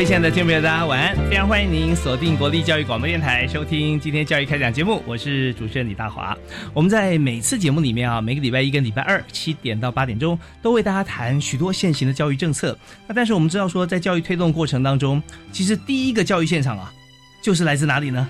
[0.00, 1.14] 位亲爱的听众朋友，大家晚安！
[1.28, 5.02] 非常欢迎您锁定国立教育广播电台，收听今天教育开讲节目。
[5.06, 6.34] 我是主持人李大华。
[6.72, 12.74] 我们在每次节目里面啊，每个礼拜一跟礼拜二七点到八点钟，都为大家谈许多现行的教育政策。
[13.06, 16.90] 那但是我们知道说，在教育推动过程当中，其实第一个教育现场啊，
[17.42, 18.26] 就是来自哪里呢？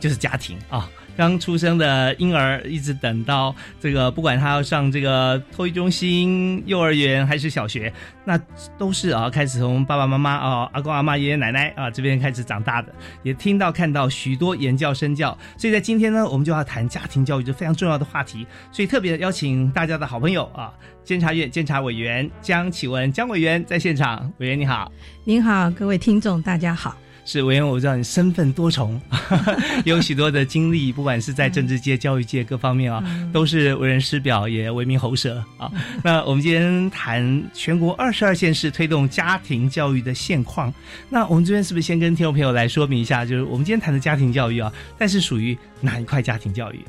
[0.00, 0.90] 就是家庭啊。
[1.16, 7.92] 刚出生的婴儿，一直等到这个，不管他要上这个托育中心、幼儿园还是小学，
[8.24, 8.38] 那
[8.76, 12.92] 都是啊，开始从爸爸妈妈啊、阿公阿妈、爷爷奶奶啊这边开始长大的，
[13.22, 15.36] 也听到看到许多言教身教。
[15.56, 18.46] 所以在今天呢，我们就要谈家庭教育这非常重要的话题。
[18.72, 20.72] 所以特别邀请大家的好朋友啊，
[21.04, 24.32] 监察院监察委员江启文江委员在现场。
[24.38, 24.90] 委员你好，
[25.24, 26.96] 您好，各位听众大家好。
[27.24, 29.00] 是委员，我知道你身份多重，
[29.86, 35.72] 有许多的经历，不管是在政治界、教育界各方面啊，都是为人师表，也为民喉舌啊。
[36.04, 40.72] 那我们今天谈全国二十二县市推动家庭教育的现况。
[41.08, 46.80] 那我们这边是不是先跟听众朋友来说明一下，就是我们今天谈的家庭教育啊，但是属于哪一块家庭教育？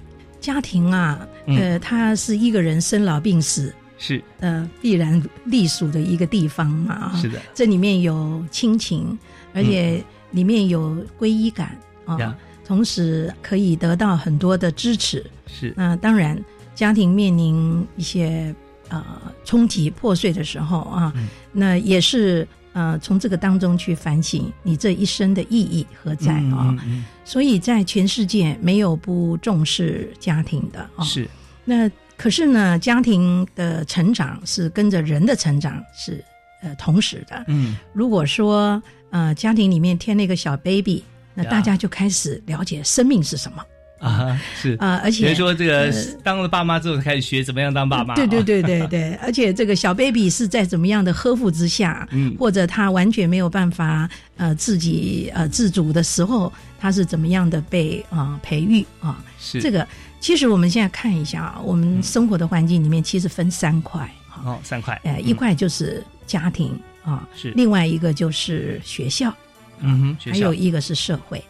[0.42, 7.14] 家庭啊，呃，它是一个人生老病死是呃必然隶属的一个地方嘛。
[7.16, 9.18] 是的，这里面有亲情，
[9.54, 10.04] 而且。
[10.36, 15.26] 里面有皈依感啊，同时可以得到很多的支持。
[15.48, 16.38] 是那当然，
[16.76, 18.54] 家庭面临一些
[18.90, 19.04] 呃
[19.46, 21.14] 冲击破碎的时候啊，
[21.54, 26.76] 那也是呃从这个当中去反省你这一生的意义何在啊。
[27.24, 31.04] 所以在全世界没有不重视家庭的啊。
[31.04, 31.28] 是
[31.64, 36.22] 那可是呢，家庭的成长是跟着人的成长是
[36.62, 37.46] 呃同时的。
[37.48, 38.84] 嗯，如果说。
[39.12, 43.64] 呃，家庭里面添了一个小 baby，那大家就开始了解生命是什么
[44.00, 44.40] 啊？
[44.62, 45.92] 是啊，而且说这个
[46.24, 48.14] 当了爸妈之后，开始学怎么样当爸妈。
[48.16, 59.24] 对对对对对，而且这个小 baby 是在怎么样的呵护之下，嗯，或者他完全没有办法呃自己呃自主的时候，他是怎么样的被啊培育啊？
[59.40, 59.88] 是这个，
[60.20, 64.10] 其实我们现在看一下啊，我们生活的环境里面其实分三块
[64.44, 66.78] 哦，三块，呃，一块就是家庭。
[67.06, 69.32] 啊，是另外一个就是学校，
[69.80, 71.42] 嗯哼，还有一个是社会，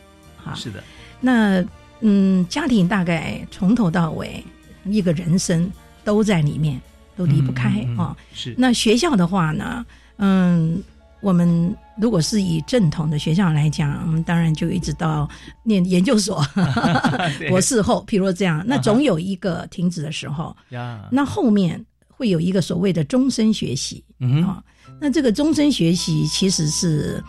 [0.43, 0.83] 啊，是的。
[1.21, 1.63] 那
[2.01, 4.43] 嗯，家庭大概从头到尾
[4.83, 5.71] 一个人生
[6.03, 6.79] 都在里面，
[7.15, 8.15] 都离不开啊。
[8.33, 8.53] 是。
[8.57, 9.85] 那学校的话呢，
[10.17, 10.83] 嗯，
[11.21, 15.27] 我们如果是以正统的学校来讲，我们当然就一直到
[15.63, 16.45] 念研究所、
[17.47, 20.55] 博士后，譬如这样，那总有一个停止的时候。
[20.69, 21.07] 呀。
[21.09, 21.83] 那后面
[22.17, 24.63] 会有一个所谓的终身学习，嗯啊。
[25.01, 27.21] 那这个终身学习其实是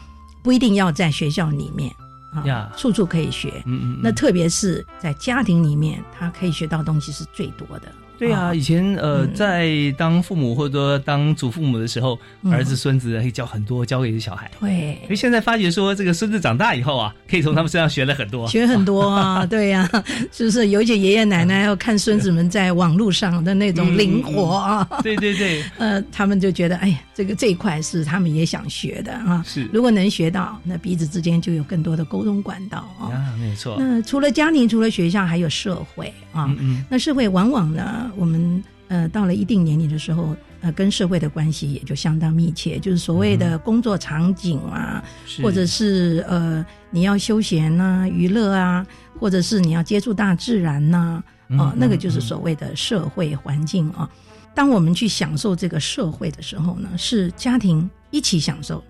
[0.43, 1.93] 不一定要在学校里面
[2.33, 3.63] 啊，处处可以学。
[3.67, 4.01] 嗯嗯。
[4.03, 7.93] 那特别是在家庭里面，他可以学到东西是最多的。
[8.19, 9.69] 对啊，以前呃，在
[9.99, 12.19] 当父母或者说当祖父母的时候，
[12.50, 14.50] 儿子孙子可以教很多，教给小孩。
[14.60, 19.44] 对，因为现在发觉说，这个孙子长大以后啊，可以从他们身上学了很多，学很多啊。
[19.47, 19.88] 对呀，
[20.32, 20.69] 是不是？
[20.69, 24.88] 尤其爷爷奶奶要看孙子们在网络上的那种灵活啊。
[25.03, 25.62] 对对对。
[25.78, 29.44] 呃，他们就觉得，哎呀，这个这一块是他们也想学的啊。
[29.46, 29.69] 是。
[29.73, 33.12] 如果能学到，那彼此之间就有更多的沟通管道啊。
[33.12, 33.76] 啊，没错。
[33.79, 36.46] 那除了家庭，除了学校，还有社会啊。
[36.49, 36.85] 嗯嗯。
[36.88, 38.62] 那社会往往呢，我们。
[38.88, 45.03] 呃，到了一定年龄的时候，呃，跟社会的关系也就相当密切，就是所谓的工作场景啊，
[45.43, 48.87] 或者是呃，你要休闲啊、娱乐啊，
[49.19, 51.20] 或者是你要接触大自然呐，
[51.58, 54.08] 啊，那个就是所谓的社会环境啊。
[54.55, 58.85] 当我们去享受这个社会的时候呢，是家庭一起享受，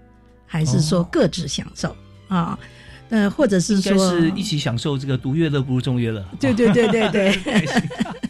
[0.45, 1.97] 还是说各自享受
[2.29, 2.59] 啊？
[3.09, 6.23] 呃，或者是说是一起享受这个独乐乐不如众乐乐？
[6.39, 7.41] 对对对对对。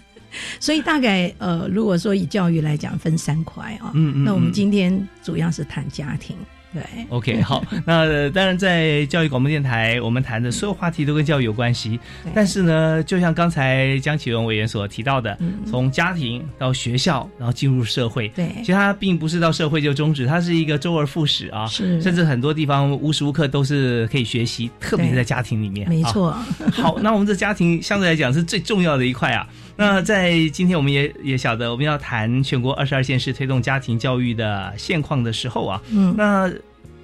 [0.60, 3.90] 所以大概呃，如果说以教育来讲，分三块啊。
[3.94, 4.52] 嗯嗯那我们嗯。
[4.52, 6.36] 今天主要是谈家庭，
[6.72, 6.82] 对。
[7.08, 11.98] OK，好，那呃当然在教育广播电台，我们谈的所有话题都跟教育有关系。
[12.34, 15.54] 但是呢，就像刚才江启文委员所提到的，嗯。
[15.66, 18.48] 从家庭到学校，然后进入社会，对。
[18.58, 22.00] 其实它并不是到社会就终止，它是一个周而复始啊，是。
[22.02, 26.30] 甚至很多地方无时无刻都是可以学习，特别是在家庭里面，啊没错，
[26.72, 29.46] 好， 那我们这家庭相对来讲是最重要的一块啊。
[29.78, 36.50] 那在今天我们也也晓得，我们要谈全国二十二县市推动家庭教育的现况的时候啊，嗯，那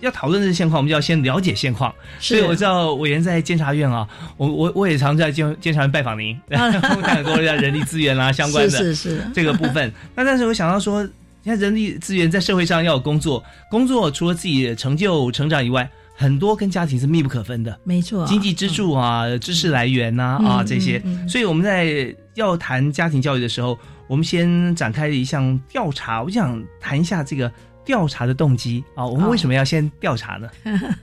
[0.02, 1.94] 要讨论这个现况，我们就要先了解现况。
[2.19, 4.06] 所以我知道委员在监察院啊，
[4.37, 9.90] 我我我也常在监监察院拜访您， 然后看很多人力资源啦、相关的是是是，这个部分。
[10.14, 11.02] 那但是我想到说，
[11.44, 17.78] 现在人力资源在社会上要有工作，工作除了自己的成就成长以外，很多跟家庭是密不可分的。
[17.84, 23.78] 没错，经济支柱啊、知识来源呐啊嗯这些所以我们在要谈家庭教育的时候，
[24.08, 26.22] 我们先展开一项调查。
[26.22, 27.50] 我想谈一下这个
[27.84, 30.49] 调查的动机啊，我们为什么要先调查呢？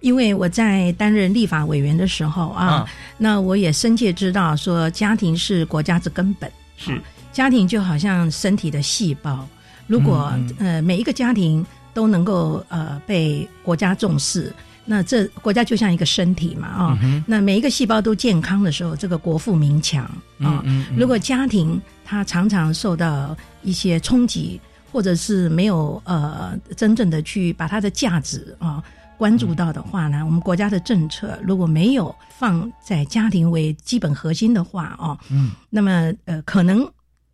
[0.00, 2.86] 因为我在担任立法委员的时候啊，啊。
[3.18, 6.92] 那我也深切知道说家庭是国家之根本，是。
[6.92, 7.00] 啊
[7.32, 9.48] 家庭就好像身体的细胞，
[9.86, 11.64] 如果、嗯呃每一个家庭
[11.94, 14.52] 都能够呃被国家重视，
[14.84, 20.04] 那这国家就像一个身体嘛啊、嗯那每一个细胞都健康的时候，这个国富民强
[20.40, 20.60] 啊。
[20.64, 20.96] 嗯嗯。
[20.98, 24.60] 如果家庭它常常受到一些冲击，
[24.92, 28.82] 或者是没有呃真正的去把它的价值啊、
[29.16, 36.86] 关注到的话呢，我们国家的政策如果没有放在家庭为基本核心的话哦，嗯那么呃可能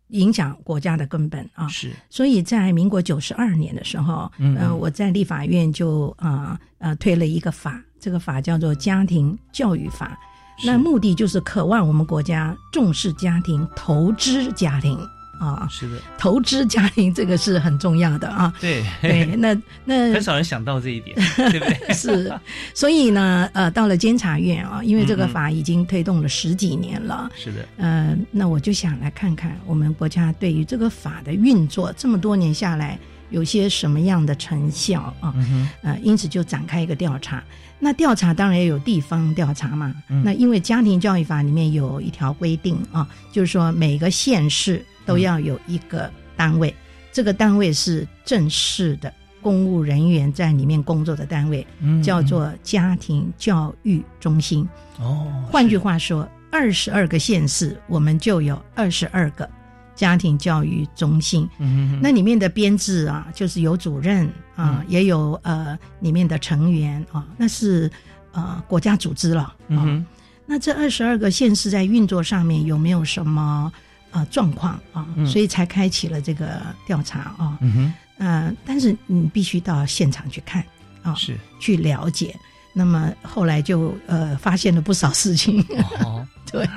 [0.09, 1.67] 影响国家的根本啊。
[1.67, 10.17] 是所以在民国九十二年的时候，嗯呃，我在立法院就啊呃推了一个法，这个法叫做《家庭教育法》。
[10.65, 14.99] 那目的就是渴望我们国家重视家庭、投资家庭
[15.39, 18.53] 啊，是的，投资家庭这个是很重要的啊。
[18.59, 21.17] 对对，那 那很少人想到这一点，
[21.49, 21.93] 对不对？
[21.93, 22.31] 是，
[22.73, 32.99] 所以呢，呃，到了监察院啊，因为这个嗯嗯法已经推动了十几年了，是的，呃，那我就想来看看我们国家对于这个法的运作，这么多年下来
[33.29, 35.33] 有些什么样的成效啊？
[35.37, 37.43] 嗯，呃，因此就展开一个调查。
[37.81, 39.93] 那调查当然也有地方调查嘛。
[40.09, 46.73] 嗯那因为家庭教育法里面有一条规定啊，就是说每个县市都要有一个单位，
[47.11, 49.11] 这个单位是正式的
[49.41, 54.67] 公务人员在里面工作的单位，嗯叫做家庭教育中心。
[54.99, 59.49] 哦，换句话说，二十二个县市，我们就有二十二个
[59.95, 61.49] 家庭教育中心。
[61.57, 67.89] 嗯哼，那里面的编制啊，就是有主任啊，嗯也有呃里面的成员啊，那是
[68.33, 69.41] 呃国家组织了。
[69.41, 70.05] 啊嗯，
[70.45, 73.71] 那这二十二个县市在运作上面有没有什么
[74.11, 75.05] 呃状况啊？
[75.15, 75.25] 嗯。
[75.25, 77.57] 所以才开启了这个调查啊。
[77.61, 80.63] 嗯哼，呃，但是你必须到现场去看
[81.03, 81.35] 啊，是。
[81.59, 82.35] 去了解。
[82.71, 85.59] 那么后来就呃发现了不少事情，
[86.03, 86.25] 哦。
[86.51, 86.67] 对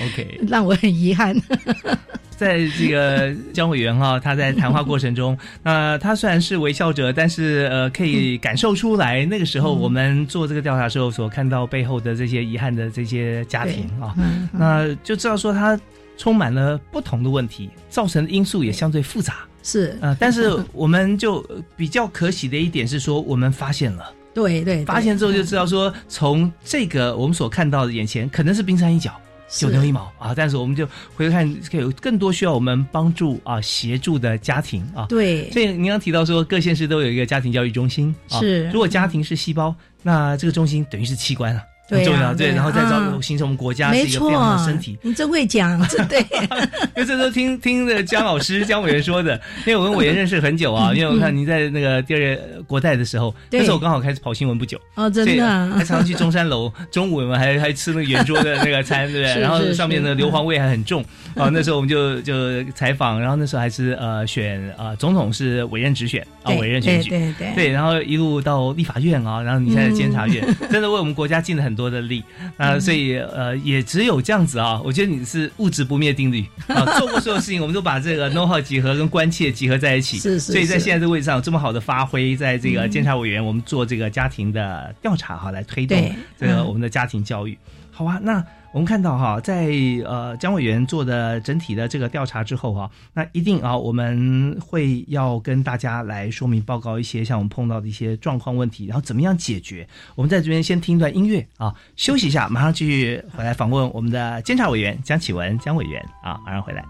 [0.00, 1.34] ，，OK，让我很遗憾。
[2.38, 15.78] 在这个江委员哈，他在谈话过程中， 那他虽然是微笑者，但是呃，可以感受出来那个时候我们做这个调查时候所看到背后的这些遗憾的这些家庭啊，嗯，那就知道说他
[16.22, 19.38] 充满了不同的问题，造成的因素也相对复杂。
[19.64, 29.12] 是，呃，但是我们就呃比较可喜的一点是说，我们发现了，对对，对发现之后就知道说，从这个我们所看到的眼前，可能是冰山一角。
[29.48, 30.32] 九牛一毛啊！
[30.34, 35.06] 但是我们就回头看，有更多需要我们帮助啊、协助的家庭啊。
[35.08, 38.38] 对，所以您刚提到说，各县市都有一个家庭教育中心啊。
[38.38, 41.60] 是如果家庭是细胞，那这个中心等于是器官了。
[41.60, 44.98] 啊很重要，对，然后再造啊形成我们国家是一个非常的身体。
[45.02, 46.20] 你真会讲， 这对，
[46.96, 55.44] 因为这都听听的姜老师、姜委员说的，因为我跟委员认识很久啊，因为我看您在那个第二国代的时候，对那时候我刚好开始跑新闻不久，哦，真的
[55.76, 59.40] 还常常去中山楼，中午我们还还吃那个圆桌的那个餐，对不对？
[59.40, 61.02] 然后上面的硫磺味还很重
[61.34, 61.50] 啊。
[61.52, 67.10] 那时候我们就就采访，然后那时候还是呃选呃总统是委任直选啊，委任选举。
[67.10, 72.22] 对对对对，然后一路到立法院啊，然后你现在监察院，真的为我们国家尽了很多的力。
[72.56, 76.44] 啊、所以呃，也只有这样子啊，我觉得你是物质不灭定律。
[76.68, 87.56] 啊，做过所有事情，我们都把这个 know how 集合跟关切集合在一起，是是所以在现在这个位置上有这么好的发挥，在这个监察委员，我们做这个家庭的调查哈，来推动这个我们的家庭教育。
[87.90, 89.70] 好啊，那我们看到哈，在
[90.04, 99.86] 呃姜委员做的整体的这个调查之后哈，那一定啊，我们会要跟大家来说明报告一些像我们碰到的一些状况问题，然后怎么样解决。
[100.14, 106.82] 我们在这边先听一段音乐啊，休息一下，马上继续回来访问我们的监察委员姜启文姜委员啊，马上回来。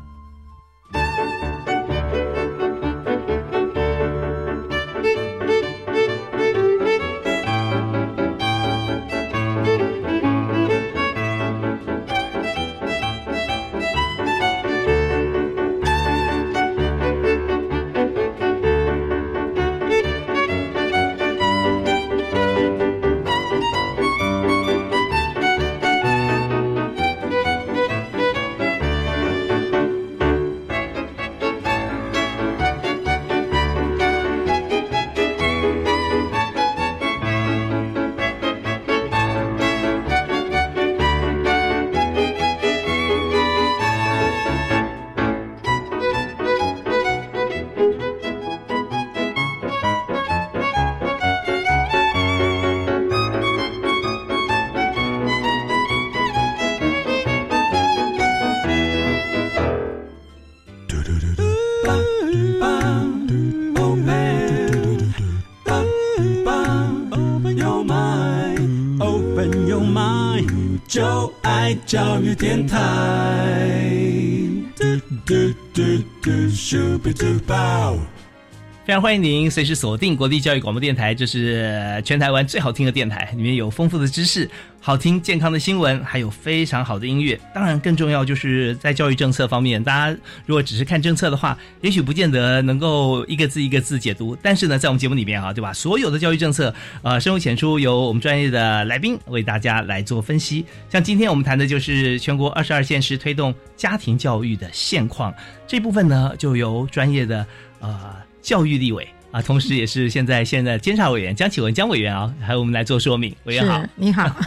[78.92, 84.46] 常欢迎您随时锁定国立教育广播电台，这是全台湾最好听的电台，里面有丰富的知识、
[84.80, 87.40] 好听健康的新闻，还有非常好的音乐。
[87.54, 94.37] 当然，更重要就是在教育政策方面，大家如果只是看政策的话，也许不见得能够一个字一个字解读。
[94.42, 95.72] 但是呢，在我们节目里面啊，对吧？
[95.72, 100.66] 所有的教育政策，呃，深入浅出，由我们专业的来宾为大家来做分析。
[100.90, 105.32] 像今天我们谈的就是全国二十二县市推动家庭教育的现况
[105.66, 107.46] 这部分呢，就由专业的
[107.80, 108.22] 呃。
[108.42, 113.34] 教育立委啊，同时 也是现在现在监察委员江启文江委员啊，还有我们来做说明。
[113.44, 114.28] 委员好，你好。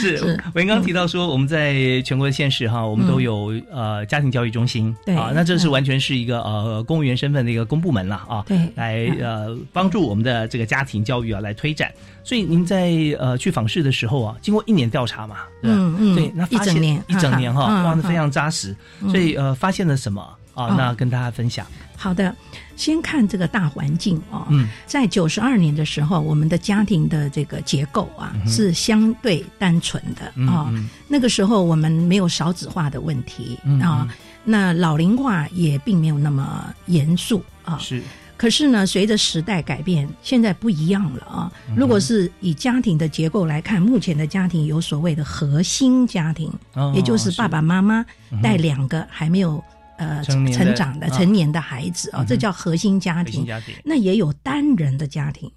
[0.00, 0.16] 是
[0.54, 11.92] 委员刚提到说，我们在全国的县市哈，我们都有呃家庭教育中心，对啊，那这是完全是一个呃公务员身份的一个公部门了啊，对，来呃帮助我们的这个家庭教育啊来推展。
[12.22, 18.74] 所以您在呃去访视的时候啊，经过一年调查嘛，嗯嗯，对，那一整年一整年哈，哇，那非常扎实。
[19.08, 20.74] 所以呃，发现了什么啊？
[20.76, 21.66] 那跟大家分享。
[21.96, 22.34] 好的，
[22.76, 24.44] 先看这个大环境哦。
[24.50, 30.72] 嗯，在九十二年的时候，我们的家庭的这个结构啊是相对单纯的啊。
[31.08, 34.08] 那个时候我们没有少子化的问题啊，
[34.44, 37.78] 那老龄化也并没有那么严肃啊。
[37.78, 38.02] 是，
[38.36, 41.50] 可是呢，随着时代改变，现在不一样了啊。
[41.76, 46.52] 如果是以家庭的结构来看，目前的家庭有所谓的核心家庭，
[46.92, 48.04] 也就是爸爸妈妈
[48.42, 49.62] 带两个还没有。
[49.96, 53.46] 呃，成长的成年的孩子哦，这叫核心家庭。
[53.84, 55.50] 那也有单人的家庭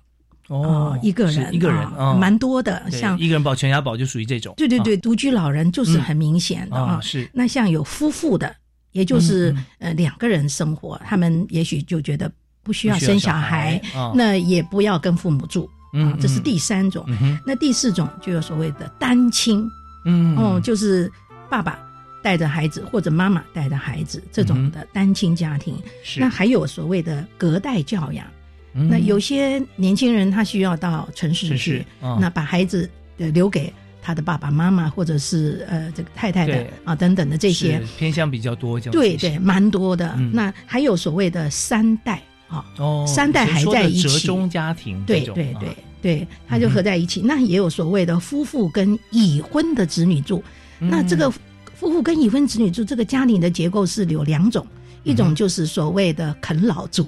[0.47, 2.89] 哦，一个人一个人蛮多的。
[2.91, 4.53] 像一个人保全家宝就属于这种。
[4.55, 6.99] 对对对，独居老人就是很明显的啊。
[7.01, 7.29] 是。
[7.33, 8.55] 那像有夫妇的，
[8.91, 12.31] 也就是呃两个人生活，他们也许就觉得
[12.63, 13.81] 不需要生小孩，
[14.13, 16.15] 那也不要跟父母住啊。
[16.21, 17.05] 这是第三种。
[17.45, 19.67] 那第四种就有所谓的单亲，
[20.05, 21.11] 嗯哦，就是
[21.49, 21.79] 爸爸。
[22.27, 25.73] 带着孩子或者妈妈带着孩子这种的单亲家庭，
[26.17, 28.27] 那还有所谓的隔代教养。
[28.73, 31.85] 那有些年轻人他需要到城市去，
[32.19, 37.81] 那把孩子留给他的爸爸妈妈或者是呃这个太太的啊等等的这些。
[37.97, 40.13] 偏向比较多，对对，蛮多的。
[40.33, 42.65] 那还有所谓的三代啊，
[43.07, 47.21] 三代还在一起，折中家庭，对对对对，他就合在一起。
[47.21, 50.43] 那也有所谓的夫妇跟已婚的子女住，
[50.77, 51.31] 那这个。
[51.79, 54.65] 夫妇跟已婚子女住，这个家庭的结构是有两种，
[55.03, 57.07] 一种就是所谓的啃老族，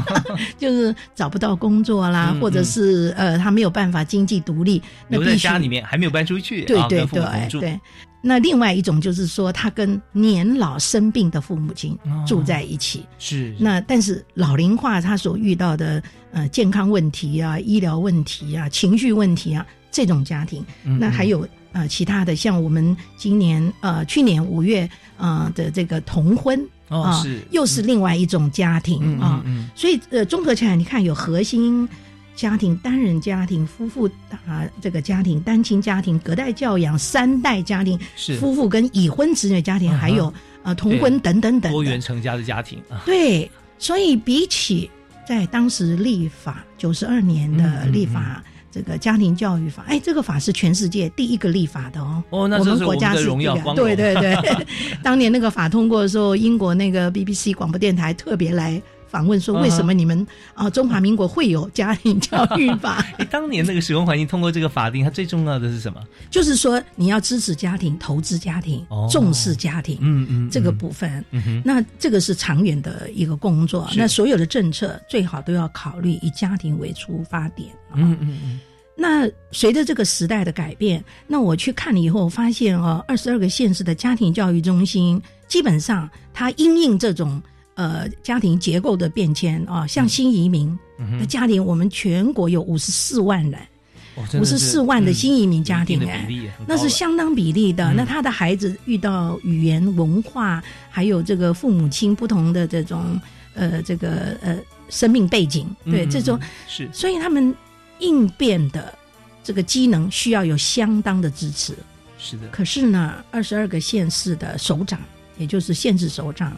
[0.56, 7.80] 就是找不到工作啦，或者是呃他没有办法经济独立，留在家里面还没有搬出去，对对对对。
[8.22, 11.96] 那另外一种就是说，他跟年老生病的父母亲
[12.26, 13.54] 住在一起，是。
[13.60, 21.46] 那但是老龄化他所遇到的呃健康问题啊、医疗问题啊、情绪问题啊这种家庭，那还有。
[21.76, 31.86] 呃，其他的像我们今年呃去年五月呃的这个同婚啊，是又是另外一种家庭啊，所以呃综合起来，你看有核心
[32.34, 34.08] 家庭、单人家庭、夫妇
[34.46, 43.02] 啊这个家庭、单亲家庭、隔代教养、三代家庭、是夫妇跟已婚子女家庭，还有呃同婚等等等多元成家的家庭啊。
[43.04, 44.90] 对，所以比起
[45.28, 48.42] 在当时立法九十二年的立法。
[48.76, 52.22] 这个家庭教育法，哎，这个法是全世界第一个立法的哦。
[52.28, 54.66] 哦，那我们国家是荣耀，对对对。
[55.02, 58.82] 当年那个法通过的时候，英国那个 BBC 广播电台特别来。
[59.08, 63.02] 访问说：“为什么你们啊，中华民国会有家庭教育法？
[63.30, 66.02] 当年那个使用环境通过这个法定，它最重要的是什么？
[66.28, 71.24] 就是说你要支持家庭、投资家庭、重视家庭，嗯嗯，这个部分。
[71.64, 73.88] 那这个是长远的一个工作。
[73.96, 77.70] 那所有的政策最好都要考虑以家庭为出发点。
[77.94, 78.60] 嗯嗯嗯。
[78.96, 87.40] 那随着这个时代的改变，那我去看了以后，发现哦，二十二个县市的家庭教育中心，基本上它因应这种。
[87.78, 90.74] 呃，家庭结构的变迁啊，像新移民
[91.20, 93.60] 的家庭，我们全国有五十四万人，
[94.40, 96.26] 五十四万的新移民家庭，哎，
[96.66, 97.92] 那是相当比例的。
[97.92, 103.20] 那他的孩子遇到语言文化，还有这个父母亲不同的这种
[103.52, 104.56] 呃这个呃
[104.88, 107.54] 生命背景，对这种是，所以他们
[108.00, 108.96] 应变的
[109.42, 111.74] 这个机能需要有相当的支持。
[112.18, 114.98] 是的，可是呢，二十二个县市的首长，
[115.38, 116.56] 也就是县市首长。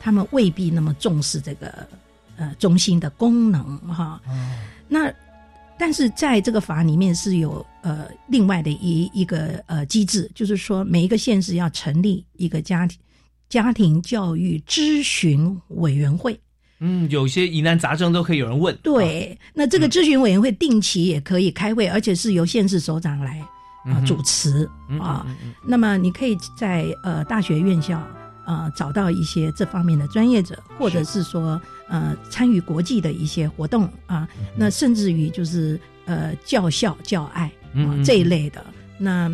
[0.00, 1.86] 他们未必那么重视这个
[2.36, 4.20] 呃中心的功能哈，
[4.88, 5.12] 那
[5.78, 12.98] 但是在这个法里面是有呃另外的一一个呃机制，就是说每一个县市要成立一个家庭
[13.48, 16.38] 家庭教育咨询委员会。
[16.84, 18.76] 嗯，有些疑难杂症都可以有人问。
[18.82, 23.40] 对，那这个咨询委员会定期也可以开会，而且是由县市首长来
[23.84, 25.24] 啊主持嗯啊。
[25.64, 28.04] 那么你可以在呃大学院校
[28.44, 37.46] 呃找到一些这方面的专业者，或者是说呃参与国际的一些活动啊，那甚至于就是呃教校教爱
[37.76, 38.64] 啊这一类的，
[38.98, 39.30] 那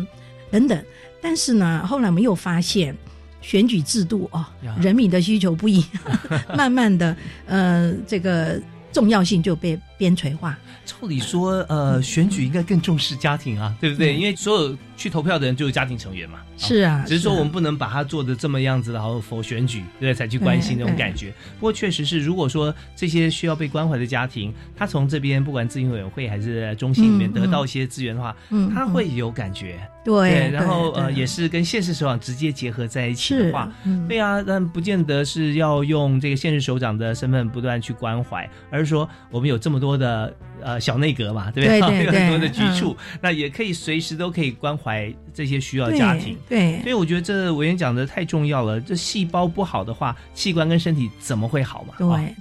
[0.51, 0.85] 等等。
[1.19, 2.95] 但是呢，后来我们又发现。
[3.41, 4.49] 选举制度啊，
[4.81, 6.19] 人民的需求不一样，
[6.57, 7.15] 慢慢的，
[7.47, 8.59] 呃，这个
[8.91, 10.57] 重要性就被边陲化。
[10.85, 14.15] 照理说，呃，选举应该更重视家庭啊，对不对？
[14.15, 16.39] 嗯因为所有去投票的人就是家庭成员嘛。
[16.57, 20.13] 是啊，只是说啊我们不能把它做的这么样子，然后否选举，对对？
[20.13, 21.31] 才去关心那种感觉。
[21.59, 29.79] 不过确实是，如果说这些需要被关怀的家庭，他从这边不管自行委员会还是中心里面嗯得到一些资源的话，嗯他会有感觉。
[30.03, 46.37] 对，然后呃，也是跟现实首长直接结合在一起的话，，嗯对啊，但不见得是要用这个现实首长的身份不断去关怀，而是说我们有这么多的呃小内阁嘛，对不对对 有很多的局处，那也可以随时都可以关怀这些需要家庭。
[46.47, 48.79] 对，所以我觉得这委员讲的太重要了。
[48.79, 51.93] 这细胞不好的话，器官跟身体怎么会好嘛？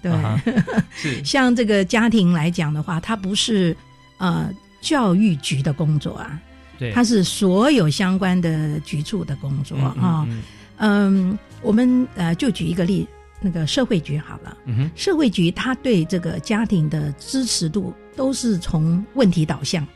[0.03, 0.55] 对哦对
[0.95, 3.77] 是像这个家庭来讲的话，它不是
[4.19, 6.41] 呃教育局的工作啊，
[6.79, 10.27] 对，它是所有相关的局处的工作嗯啊。
[10.29, 10.43] 嗯
[10.81, 13.05] 嗯，我们呃就举一个例，
[13.41, 19.87] 那个社会局好了，嗯哼，社会局他对这个家庭的支持度都是从问题导向，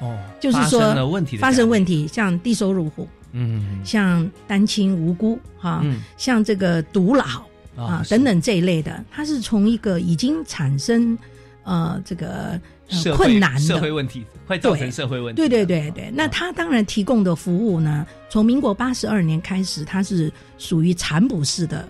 [0.00, 7.24] 哦，就是说发生问题发生问题，像低收入户，嗯像单亲无辜哈，嗯像这个独老。
[7.24, 11.16] 嗯啊等等这一类的，它是从一个已经产生
[11.64, 15.64] 呃这个、呃、困难的社会，问题会造成对社会问题对的。
[15.64, 16.12] 对对对。
[16.14, 21.88] 那他当然提供的服务呢，从民国八十二年开始，它是属于残补式的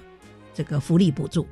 [0.55, 1.47] 这个福利补助，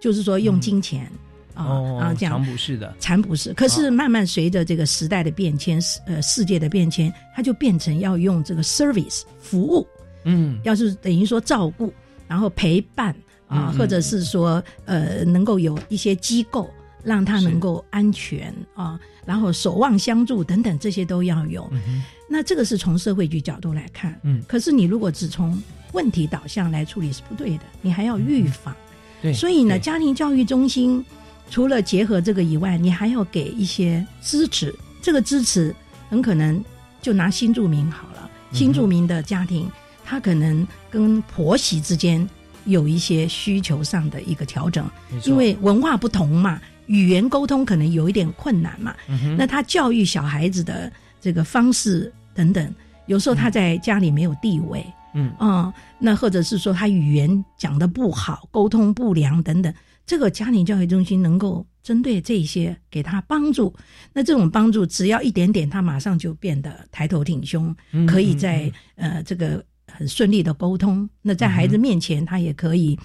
[0.00, 1.10] 就是说用金钱、
[1.54, 2.34] 啊哦啊这样。
[2.34, 3.54] 残补式的，残补式。
[3.54, 9.86] 可是慢慢随着这个时代的变迁，世呃世界的变迁，它就变成要用这个 service 服务，
[10.24, 10.58] 嗯。
[10.64, 11.92] 要是等于说照顾，
[12.28, 13.10] 然后陪伴
[13.48, 13.78] 啊，嗯嗯。
[13.78, 16.70] 或者是说呃，能够有一些机构
[17.06, 21.68] 让他能够安全啊，然后守望相助等等，这些都要有。
[21.72, 24.42] 嗯那这个是从社会局角度来看，嗯。
[24.48, 28.74] 可是你如果只从问题导向来处理是不对的，你还要预防。
[29.22, 31.04] 对，所以呢，家庭教育中心
[31.48, 34.74] 除了结合这个以外，你还要给一些支持。
[35.00, 35.72] 这个支持
[36.08, 36.60] 很可能
[37.00, 39.70] 就拿新住民好了，嗯新住民的家庭，
[40.04, 42.28] 他可能跟婆媳之间
[42.64, 44.84] 有一些需求上的一个调整，
[45.24, 48.94] 因为文化不同嘛，语言沟通可能有一点困难嘛。
[49.08, 52.74] 嗯那他教育小孩子的这个方式等等，
[53.06, 59.72] 有时候他在家里没有地位，嗯嗯，那或者是说他语言讲的不好，沟通不良等等，
[60.06, 63.74] 这个家庭教育中心能够针对这些给他帮助。
[64.12, 71.08] 那这种帮助只要一点点，他马上就变得抬头挺胸，嗯可以嗯在呃这个很顺利的沟通。
[71.22, 72.98] 那在孩子面前，他也可以，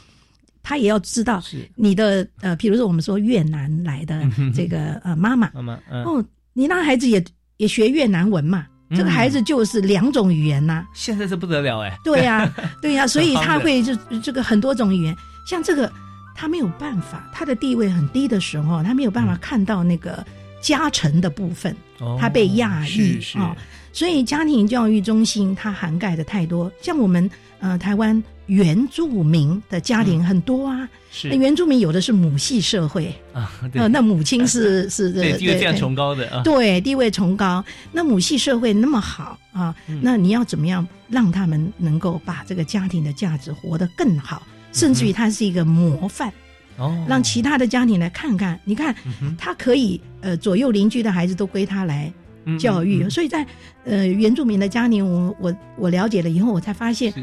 [0.63, 1.41] 他也要知道
[1.75, 4.21] 你的呃，比如说我们说越南来的
[4.53, 7.23] 这个呃妈妈，妈妈嗯，哦，你那孩子也
[7.57, 8.65] 也学越南文嘛。
[8.93, 15.15] 这个嗯孩子就是两种语言呐、现在是不得了哎，对呀、 对呀、所以他会就这个很多种语言，
[15.47, 15.89] 像这个
[16.35, 20.25] 他没有办法，他的地位很低的时候，他没有办法看到那个
[20.61, 23.39] 加成的部分，哦他被压抑是是。
[23.39, 23.55] 哦
[23.93, 31.29] 所以家庭教育中心它涵盖的太多，像我们呃台湾原住民的家庭很多啊，是。
[31.29, 33.51] 那原住民有的是母系社会，啊，
[33.91, 35.79] 那母亲是 是对地位非常对。
[35.79, 37.63] 崇高的啊，对，地位崇高。
[37.91, 39.99] 那母系社会那么好啊，嗯。
[40.01, 46.31] 那你要怎么样让他们能够把这个家庭的价值活得更好，甚至于它是一个模范，
[46.77, 48.59] 哦，让其他的家庭来看看。
[48.63, 52.13] 你看，嗯他可以呃左右邻居的孩子都归他来嗯
[52.59, 53.09] 教育，嗯嗯。
[53.09, 53.45] 所以在
[53.85, 57.13] 呃原住民的家庭，我我我了解了以后，我才发现，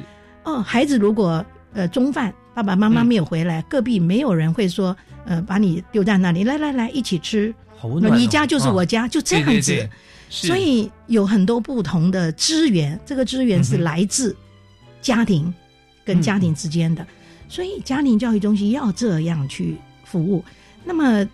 [0.44, 3.06] 哦，孩子如果呃中饭爸爸妈妈嗯。
[3.06, 7.54] 没有回来，隔壁没有人会说呃把你丢在那里，来来来一起吃。
[8.12, 9.72] 你家就是我家，就这样子。
[9.72, 9.90] 对对对。
[10.30, 14.36] 所以有很多不同的资源，这个资源是来自
[15.00, 15.54] 家庭
[16.04, 17.06] 跟家庭之间的，
[17.48, 20.44] 所以家庭教育中心要这样去服务。
[20.84, 21.24] 那么，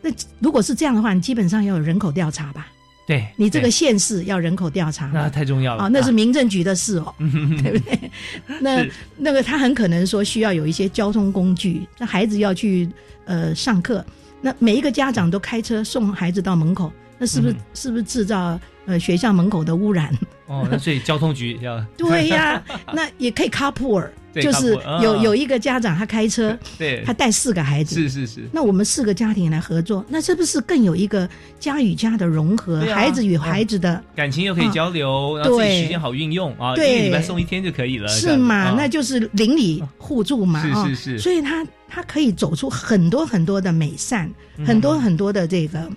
[0.00, 2.68] 那如果是这样的话，你基本上要有人口调查吧？
[3.08, 5.28] 对你这个对县市要人口调查那？
[5.30, 8.10] 太重要了啊，那是民政局的事哦，嗯 对不对？
[8.60, 12.86] 那那个他很可能说需要有一些交通工具，那孩子要去
[13.24, 14.04] 呃上课，
[14.42, 20.12] 那每一个家长都开车送孩子到门口，那是不是、嗯是不是制造呃学校门口的污染？
[20.46, 24.10] 哦，那所以交通局要 对呀，那也可以 carpool，对
[24.42, 24.72] 就是
[25.02, 34.02] 有有一个家长他开车，对他带四个孩子，是是是，那我们四个家庭来合作，那是不是更有一个家与家的融合，啊孩子与孩子的？
[34.14, 35.82] 感情又可以交流，然后自己对。
[35.82, 38.54] 时间好运用啊，一对个礼拜送一天就可以了，是样子嘛？
[38.54, 38.74] 啊。
[38.76, 40.86] 那就是邻里互助嘛，是啊。
[40.86, 45.88] 是是所以他他可以走出很多很多的美善，嗯很多很多的这个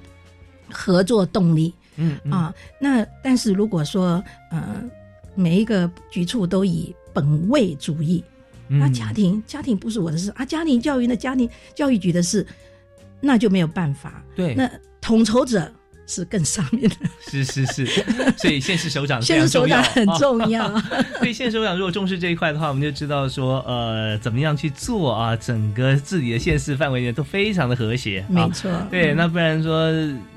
[0.71, 2.31] 合作动力嗯嗯。
[2.31, 2.53] 啊。
[2.79, 4.81] 那但是如果说呃
[5.35, 8.30] 每一个局处都以本位主义，嗯
[8.79, 12.45] 那家庭家庭不是我的事啊，家庭教育那，家庭教育局的事，
[13.19, 14.23] 那就没有办法。
[14.35, 14.69] 对，那
[15.01, 15.71] 统筹者
[16.07, 16.95] 是更上面的，
[17.29, 17.85] 是是是，
[18.37, 20.67] 所以县市首长非现实首长很啊重要。
[21.19, 28.19] 所以县首长如果重视这一块的话，我们就知道说，呃，怎么样去做啊，整个自己的县市范围内都非常的和谐。
[28.21, 29.91] 啊没错，对，那不然说，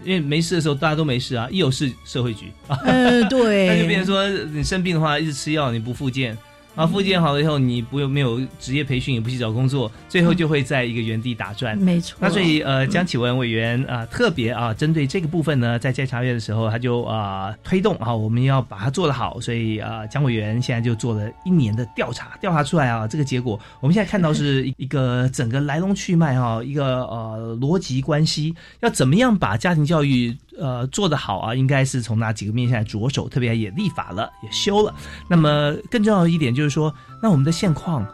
[0.05, 6.37] 因为没事的时候大家都没事啊，一有事社会局啊，呃，对， 那就变成说你生病的话一直吃药，你不复健。
[6.75, 11.79] 啊，复健好了以后，你不用没有职业培训，也不去找工作，最后就会在一个原地打转。
[11.79, 12.19] 没错。
[12.21, 19.41] 那所以呃，江启文委员啊、特别啊，针对这个部分呢，在监察院的时候，他就啊、推动啊，我们要把它做得好。
[19.41, 34.95] 所以啊，江委员现在就做了一年的调查，调查出来啊，这个结果我们现在看到是一一个整个来龙去脉哈、一个呃逻辑关系，要怎么样把家庭教育呃做得好啊，应该是从哪几个面向来着手，特别也立法了，也修了。
[35.29, 38.07] 那么更重要的一点就是说，那我们的现况。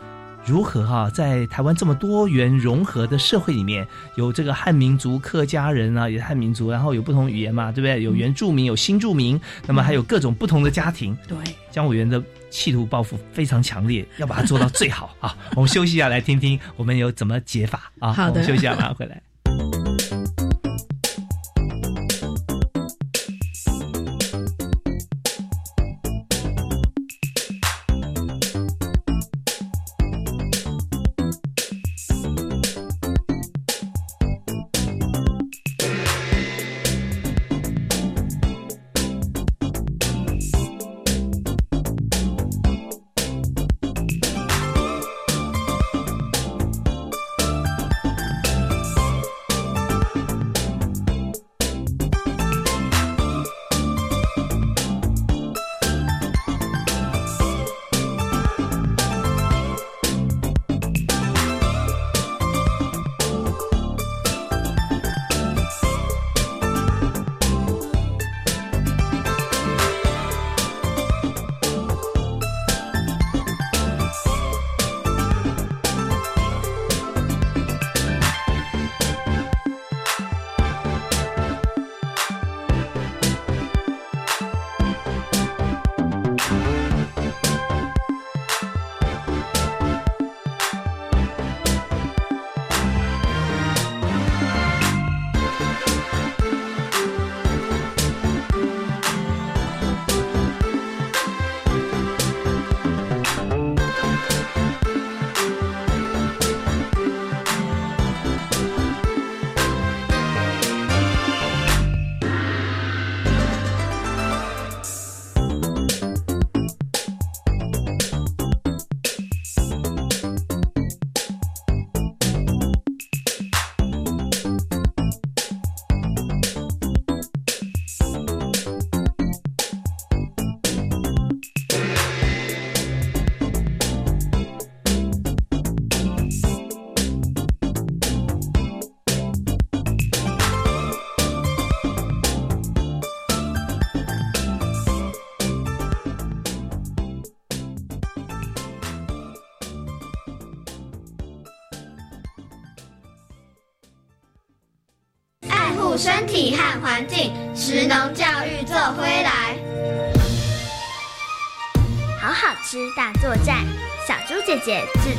[0.47, 8.03] 如何哈、在台湾这么多元融合的社会里面，有这个汉民族、客家人啊，也是汉民族，然后有不同语言嘛，对不对？
[8.03, 11.15] 有原住民，有新住民，那么还有各种不同的家庭。
[11.29, 11.37] 对，
[11.71, 15.37] 江委员的企图抱负非常强烈，要把它做到最好啊！
[15.55, 18.11] 我们休息一下，来听听我们有怎么解法啊？
[18.11, 19.21] 好的我们休息一下，马上回来。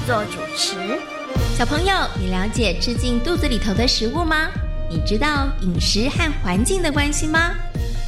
[0.02, 0.76] 姐制作主持。
[1.56, 4.50] 小朋友，你了解吃进肚子里头的食物吗？
[4.90, 7.52] 你知道饮食和环境的关系吗？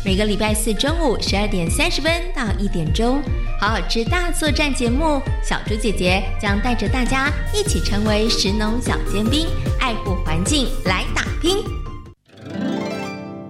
[0.03, 3.21] 每个礼拜四中午十二点三十分到一点钟，
[3.59, 9.47] 好好吃大作战节目，小猪姐姐将带着大家一起成为食农小尖兵，
[9.79, 11.57] 爱护环境来打拼。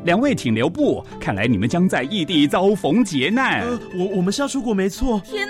[0.06, 3.62] 两位请留步，看来你们将在异地遭逢劫难。
[3.62, 5.47] 呃，我我们是要出国没错，天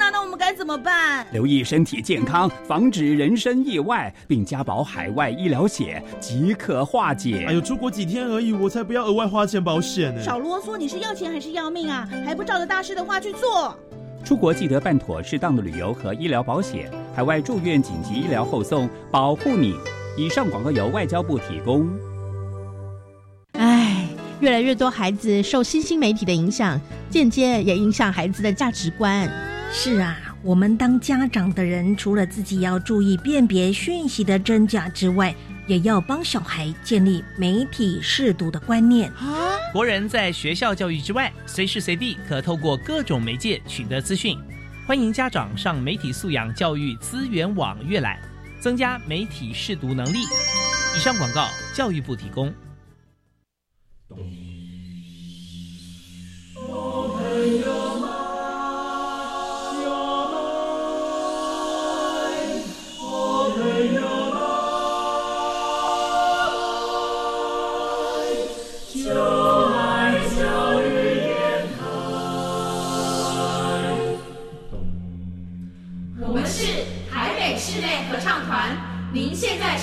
[0.63, 1.27] 怎么办？
[1.33, 7.43] 留意身体健康， 防止人身意外，并加保海外医疗险，即可化解。
[7.49, 10.23] 哎呦，出国几天而已，我才不要额外花钱保险呢。
[10.23, 12.07] 少啰嗦，你是要钱还是要命啊？
[12.25, 13.77] 还不照着大师的话去做？
[14.23, 16.89] 出国记得办妥适当的旅游和医疗保险。
[17.13, 19.75] 海外住院紧急医疗后送，保护你。
[20.17, 21.89] 以上广告由外交部提供。
[23.51, 24.07] 唉，
[24.39, 29.29] 越来越多孩子受新兴媒体的影响，间接也影响孩子的价值观。
[29.75, 35.33] 是啊，我们当家长的人，除了自己要注意辨别讯息的真假之外，
[35.67, 39.09] 也要帮小孩建立媒体适读的观念。
[39.71, 44.37] 国人在学校教育之外，随时随地可透过各种媒介取得资讯。
[44.85, 48.19] 欢迎家长上媒体素养教育资源网阅览，
[48.59, 50.17] 增加媒体试读能力。
[50.97, 52.53] 以上广告，教育部提供。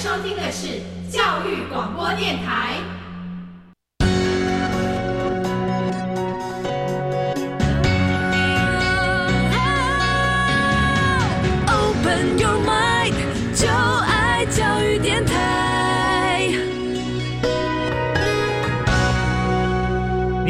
[0.01, 2.79] 收听的是教育广播电台。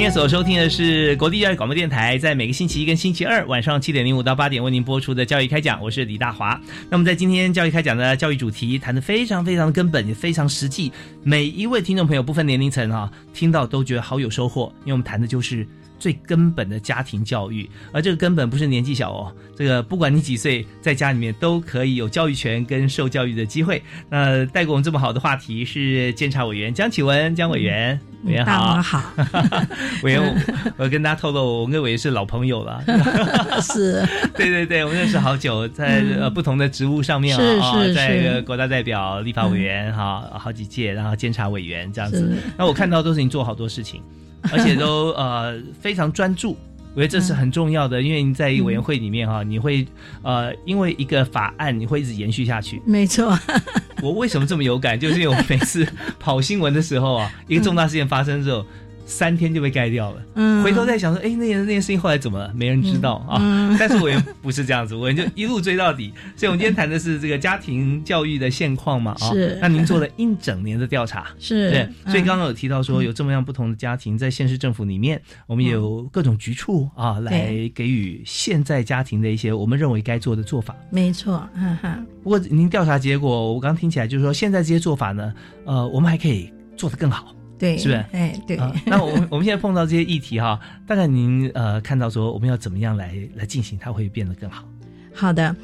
[0.01, 6.59] 今天所收听的是国立教育广播电台，在每个星期一跟星期二晚上七点零五到八点为您播出的教育开讲，我是李大华。
[6.89, 10.91] 那么在今天教育开讲的教育主题谈的非常非常的根本，也非常实际，
[11.23, 15.69] 每一位听众朋友不分年龄层啊，听到都觉得好有收获，因为我们谈的就是。
[16.01, 23.81] 最根本的家庭教育，而这个根本不是年纪小哦，这个不管你几岁，在家里面都可以有教育权跟受教育的机会。
[24.09, 29.15] 那带给我们这么好的话题是监察委员江启文江委员，委员好，大家好，
[30.03, 30.45] 委员，
[30.79, 32.83] 我跟大家透露，我跟委员是老朋友了，
[33.61, 34.03] 是，
[34.35, 44.03] 对对对，我们认识好久，在呃不同的职务上面啊，在一个国大代表、立法委员哈好几届，然后监察委员这样子，那我看到都是你做好多事情。
[44.53, 46.57] 而且都呃非常专注，
[46.94, 49.87] 我觉得这是很重要的，因为你在一个委员会里面哈，你会
[50.22, 52.81] 呃因为一个法案你会一直延续下去。
[52.85, 53.38] 没错，
[54.03, 54.98] 我为什么这么有感？
[54.98, 55.87] 就是因为我每次
[56.18, 58.64] 跑新闻的时候啊，一个重大事件发生之后。
[59.11, 60.23] 三天就被盖掉了。
[60.35, 62.53] 嗯，回头再想说，哎，那件那件事情后来怎么了？
[62.55, 63.38] 没人知道啊。
[63.40, 66.14] 嗯、但是我也不是这样子，我就一路追到底。
[66.37, 69.16] 所以，我们今天谈的是这个家庭教育的现况嘛。
[69.20, 69.59] 啊，是。
[69.61, 71.88] 那您做了一整年的调查，是对。
[72.07, 80.77] 所以刚刚有提到说，有这么样不同的家庭在县市政府里面，我们也有各种局处啊，来给予现在家庭的一些我们认为该做的做法。
[80.90, 81.99] 没错，哈哈。
[82.23, 87.35] 不过您调查结果，我刚听起来就是说，现在这些做法呢，呃，我们还可以做得更好。
[87.61, 88.05] 对，是不是？
[88.12, 88.57] 哎，对。
[88.57, 94.64] 啊、那我们我们现在碰到这些议题哈， 大概您呃看到说我们要怎么样来来进行，它会变得更好。
[95.12, 95.55] 好的，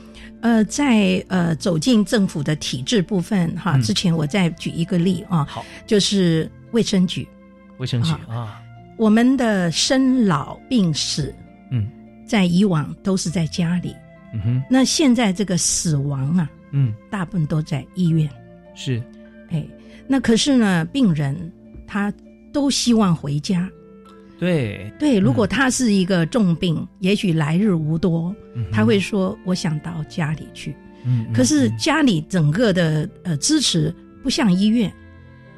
[0.42, 7.26] 呃，在呃走进政府的体制部分哈，嗯、之前我再举一个例啊，好，就是卫生局。
[7.78, 8.62] 卫生局啊，
[8.98, 11.34] 我们的生老病死，
[11.70, 11.88] 嗯，
[12.26, 13.94] 在以往都是在家里，
[14.34, 18.28] 嗯哼，那现在这个死亡啊，嗯，大部分都在医院。
[18.74, 19.02] 是，
[19.48, 19.64] 哎，
[20.06, 21.34] 那可是呢，病人。
[21.86, 22.12] 他
[22.52, 23.68] 都希望回家，
[24.38, 25.18] 对对。
[25.18, 31.26] 如果他是一个重病，嗯、也许来日无多，嗯、他会说：“我想到家里去。”嗯。
[31.34, 34.90] 可是家里整个的呃支持不像医院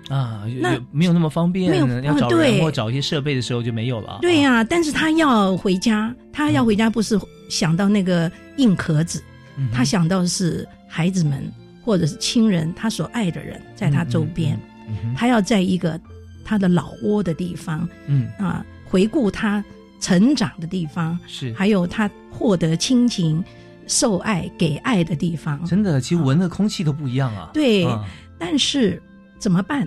[0.09, 4.19] 啊，那没有那么方便，没有要找人对或找一些设备的时候就没有了。
[4.23, 9.23] 对呀、啊，但是他要回家，他要回家不是想到那个硬壳子，
[9.57, 11.49] 嗯、他想到是孩子们
[11.85, 16.01] 或者是亲人，他所爱的人在他周边，嗯、他要在一个。
[16.49, 19.63] 他的老窝的地方，嗯啊，回顾他
[20.01, 23.45] 成长的地方，是还有他获得亲情、
[23.87, 25.63] 受爱、给爱的地方。
[25.67, 27.51] 真的，其实闻的空气都不一样啊。
[27.53, 28.03] 对，啊、
[28.39, 29.03] 但是
[29.39, 29.87] 怎么办？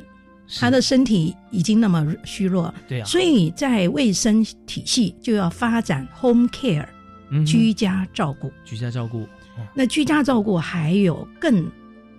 [0.60, 6.86] 他的身体已经那么虚弱，对啊，所以在卫生体系就要发展 home care，、
[7.32, 8.54] 嗯、居家照顾。
[8.64, 9.22] 居家照顾，
[9.58, 11.66] 哦、那居家照顾还有更。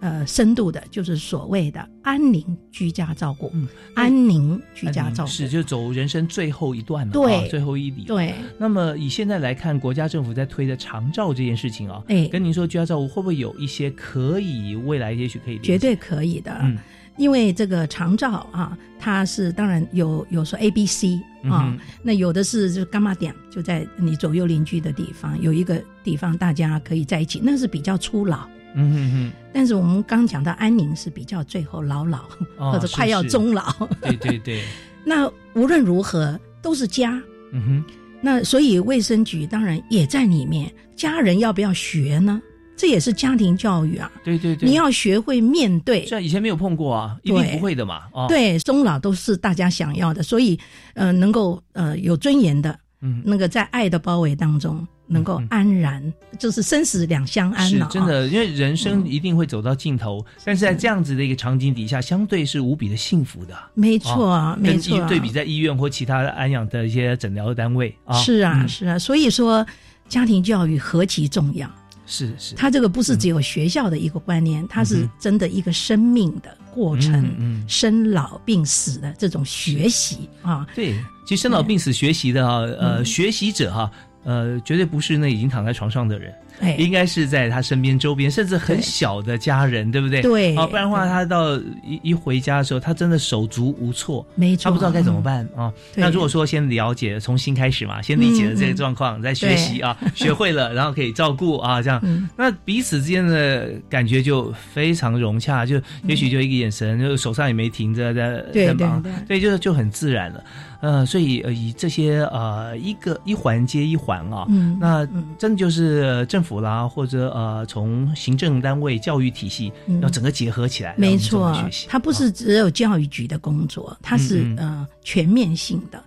[0.03, 8.03] 呃，深度的就是所谓的安宁居家照顾，嗯，安宁居家照顾是就走人生最后一段嘛，对、啊，最后一里。
[8.03, 8.35] 对。
[8.59, 15.59] 那么以现在来看，国家政府在推的长照这件事情啊，哎，跟您说居家照顾会不会有一些可以未来也许可以？
[15.61, 16.77] 绝对可以的，嗯，
[17.17, 28.49] 因为这个长照啊，它是当然有有说 A、B、C 啊，嗯、那有的是就干嘛点，就在你左右邻居的地方有一个地方大家可以在一起，那是比较初老。
[28.75, 32.21] 嗯哼哼，但是我们刚讲到安宁是比较最后老老、
[32.57, 34.63] 哦、或者快要终老，对对对。
[35.05, 37.21] 那无论如何都是家，
[37.53, 37.85] 嗯哼。
[38.25, 42.41] 那所以卫生局当然也在里面，家人要不要学呢？
[42.77, 44.11] 这也是家庭教育啊。
[44.25, 46.07] 对对对，你要学会面对。
[46.07, 48.03] 虽然以前没有碰过啊，一定不会的嘛。
[48.13, 50.59] 哦，对，终老都是大家想要的，所以
[50.95, 54.87] 呃，能够呃有尊严的，嗯，那个在爱的包围当中。
[55.09, 56.03] 能够安然，
[56.39, 63.55] 就是生死两相安是真的，因为人生一定会走到尽头，但是在这样子的一个场景底下，相对是无比的幸福的。
[63.75, 65.07] 没错，没错。
[65.07, 68.99] 对比在医院或其他安养的一些诊疗单位啊，是啊，是啊。
[68.99, 69.67] 所以说，
[70.09, 71.71] 家庭教育何其重要。
[72.07, 80.67] 是是，它这个不是只有学校的一个观念，它是真的一个生命的过程，嗯生老病死的这种学习啊。
[80.75, 80.95] 对，
[81.27, 83.91] 其实生老病死学习的啊，呃，学习者哈。
[84.25, 86.33] 呃，绝对不是那已经躺在床上的人。
[86.79, 90.23] 应该是在他身边、周边，甚至很小的家人，对不对？
[90.23, 95.73] 对，啊，不然的话，他到一一回家的时候，他真的手足无措，没错，他不知道该怎么办啊。
[95.95, 102.01] 那如果说先了解，从新开始嘛，先理解了这个状况，再学习啊， 学会了，然后可以照顾啊，这样，
[102.37, 110.45] 那彼此之间的感觉就非常融洽，就也许就一个眼神，就手上也没停着在在忙，对，就就很自然了。
[110.83, 115.07] 呃，所以呃，以这些呃一个一环接一环啊，嗯那
[115.39, 116.53] 真的就是政府。
[116.63, 121.53] 啦，或者呃，从行政单位、教育体系要整个结合起来，没错，
[121.89, 126.01] 它不是只有教育局的工作，它是呃全面性的。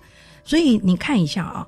[0.43, 1.67] 所以你看一下啊，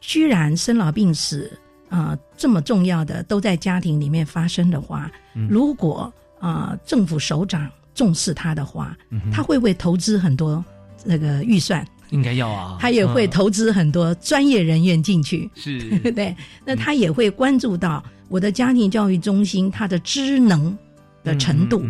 [0.00, 1.52] 居然生老病死
[1.88, 5.10] 啊这么重要的都在家庭里面发生的话，
[5.48, 8.96] 如果啊政府首长重视他的话，
[9.30, 10.64] 他会不会投资很多
[11.04, 11.86] 那个预算？
[12.10, 15.78] 应该要啊， 他也会投资很多专业人员进去，是
[16.12, 16.34] 对。
[16.64, 20.76] 那他也会关注到我的家庭教育中心他的知能
[21.24, 21.82] 的程度，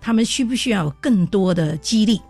[0.00, 2.20] 他们需不需要有更多的激励？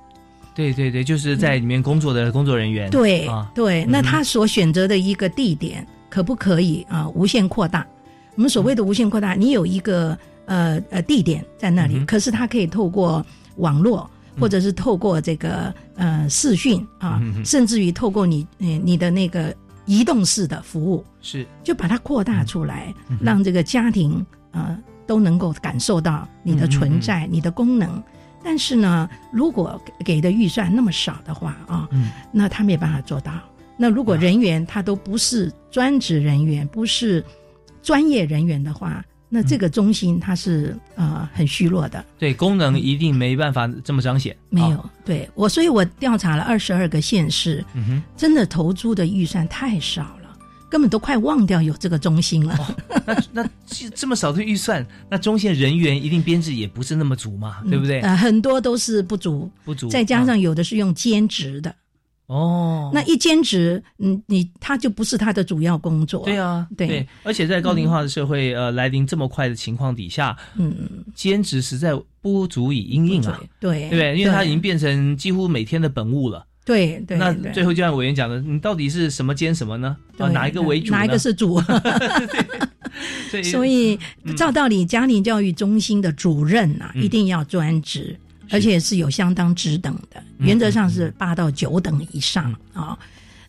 [0.54, 2.90] 对对对，就是在里面工作的工作人员。
[2.90, 7.86] 对对，那他所选择的一个地点可不可以啊无限扩大？
[8.34, 13.24] 我们所谓的无限扩大，你有一个呃呃地点在那里，可是他可以透过
[13.56, 14.08] 网络。
[14.40, 19.54] 或者是透过这个呃视讯啊，甚至于透过你你你的那个
[19.86, 28.02] 移动式的服务，是就把它扩大出来，让这个家庭呃都能够感受到你的存在、你的功能。
[28.44, 31.88] 但是呢，如果给的预算那么少的话啊，
[32.32, 33.32] 那他没办法做到。
[33.76, 37.24] 那如果人员他都不是专职人员，不是
[37.82, 39.04] 专业人员的话。
[39.34, 44.36] 那这个中心它是呃很虚弱的，对功能一定没办法这么彰显。
[44.50, 50.36] 没有，对我，所以我调查了二十二个县市，嗯真的投资的预算太少了，
[50.68, 52.76] 根本都快忘掉有这个中心了。
[53.06, 58.00] 那那这这么少的预算，那中线人员一定编制也不是那么足嘛，对不对？
[58.02, 61.74] 呃，很多都是不足，不足，再加上有的是用兼职的。
[62.32, 66.24] 哦，那一兼职，嗯，你他就不是他的主要工作。
[66.24, 70.74] 对啊，对，而且在高龄化的社会，呃，来临这么快的情况底下，嗯，
[71.14, 71.92] 兼职实在
[72.22, 74.16] 不足以应应啊，对，对不对？
[74.18, 76.46] 因为他已经变成几乎每天的本务了。
[76.64, 77.18] 对对。
[77.18, 79.94] 那最后就像委员讲的，你到底是什么兼什么呢？
[80.16, 80.90] 啊，哪一个为主？
[80.92, 81.60] 哪一个是主？
[83.42, 83.98] 所以
[84.36, 88.18] 照道理，家庭教育中心的主任啊，一定要专职。
[88.52, 92.96] 而且是有相当职等的，原则上是八到九等以上啊。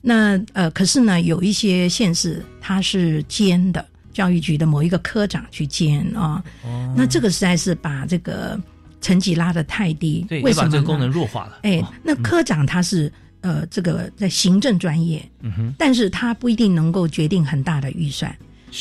[0.01, 6.43] 那呃，可是呢，有一些县市它是兼的，教育局的某一个科长去兼啊。
[6.63, 6.93] 哦。
[6.97, 8.59] 那这个实在是把这个
[8.99, 11.59] 成绩拉得太低，对，为什么这个功能弱化了？
[11.63, 18.33] 哎，那科长他是呃，这个在行政专业，嗯哼，但是他不一定能够决定很大的预算，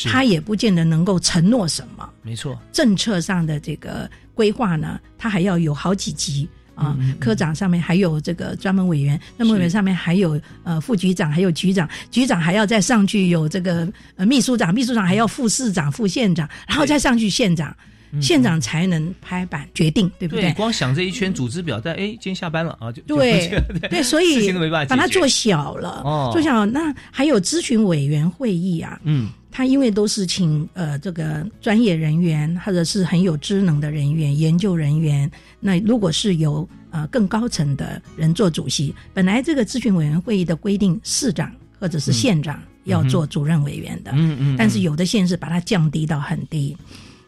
[0.05, 2.09] 他也不见得能够承诺什么。
[2.21, 4.09] 没错，政策上的这个。
[4.35, 17.77] 规划呢，他还要有好几级啊，科长上面还有这个专门委员，那么委员上面还有呃副局长，还有局长，局长还要再上去有这个呃秘书长，秘书长还要副市长、副县长，然后再上去县长，
[18.21, 20.51] 县长才能拍板决定，对不对？
[20.53, 23.49] 光想这一圈组织表，在哎，今天下班了啊，就对
[23.89, 26.65] 对， 所以把它做小了，哦，做小。
[26.65, 29.29] 那还有咨询委员会议啊，嗯。
[29.55, 46.75] 他因为都是请呃这个专业人员或者是很有职能的人员、研究人员，那如果是由呃更高层的人做主席，本来这个咨询委员会议的规定，市长或者是县长要做主任委员的，嗯嗯，但是有的县是把它降低到很低，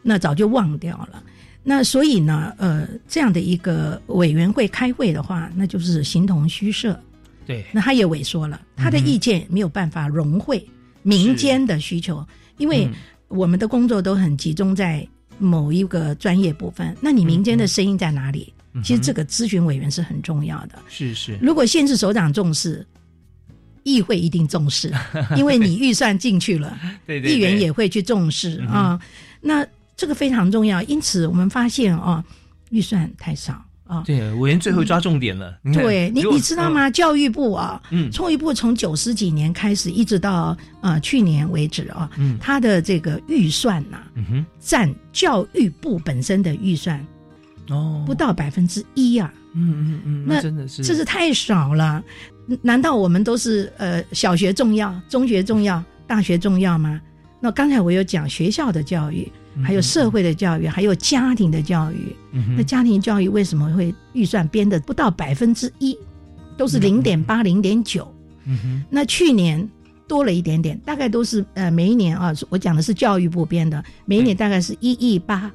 [0.08, 1.24] 那早就忘掉了。
[1.64, 6.99] 那所以呢，呃，这样的一个委员会开会的话，那就是形同虚设。
[7.47, 10.64] 对，那他也萎缩了，他的意见没有办法融汇。
[11.01, 12.24] 民间的需求，
[12.58, 12.88] 因为
[13.30, 15.08] 我们的工作都很集中在
[15.39, 16.95] 某一个专业部分。
[17.01, 18.53] 那你民间的声音在哪里？
[18.84, 20.78] 其实这个咨询委员是很重要的。
[20.88, 22.86] 是是，如果县市首长重视，
[23.84, 24.91] 议会一定重视，
[25.38, 26.78] 因为你预算进去了，
[27.08, 28.99] 对议员也会去重视啊。
[29.41, 29.66] 那
[29.97, 30.81] 这个非常重要。
[30.83, 32.23] 因此，我们发现哦，
[32.69, 34.03] 预算太少啊。
[34.05, 35.57] 对，委员最后抓重点了。
[35.73, 36.89] 对你，你知道吗？
[36.89, 47.05] 教育部啊，嗯，教育部从九十几年开始，一直到呃去年为止啊，嗯，它的这个预算呐，嗯哼，占教育部本身的预算
[47.69, 49.33] 哦不到百分之一啊。
[49.57, 52.03] 嗯嗯嗯，那真的是，这是太少了。
[52.61, 56.99] 难道我们都是呃小学重要、中学重要、大学重要吗？
[57.39, 59.31] 那刚才我有讲学校的教育，
[59.64, 62.16] 还有社会的教育，还有家庭的教育。
[62.32, 65.97] 嗯那家庭教育为什么会预算编的不到百分之一，
[66.58, 68.12] 都是零点八、零点九？
[68.89, 69.68] 那去年
[70.08, 75.51] 多了一点点，大概都是呃每一年啊，我讲的是教育部编的，每一年大概是一亿八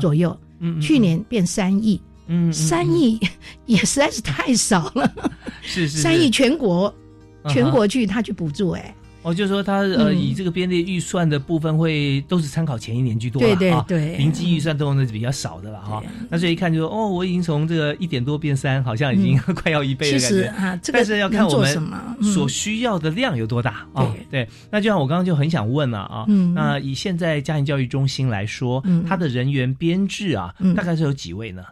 [0.00, 0.36] 左右。
[0.60, 2.00] 嗯，去年变三亿。
[2.26, 3.20] 嗯，三亿
[3.66, 5.12] 也实在是太少了，
[5.60, 6.94] 是是三亿全国
[7.48, 8.94] 全国去他去补助哎，
[9.24, 16.02] 哦，就是说他呃，嗯以这个编列预算的部分会都是参考前一年居多啦对对临机预算都是比较少的了哈。
[16.30, 20.58] 那所以一看就说哦，我已经从这个一点多变三，好像已经 快要一倍的其实感觉。
[20.60, 24.14] 啊这个但是要看我们所需要的量有多大啊。
[24.30, 31.62] 对，那就像我刚刚就很想问了啊，嗯那以现在家庭教育中心来说，嗯它的人员编制啊，嗯大概是有几位呢？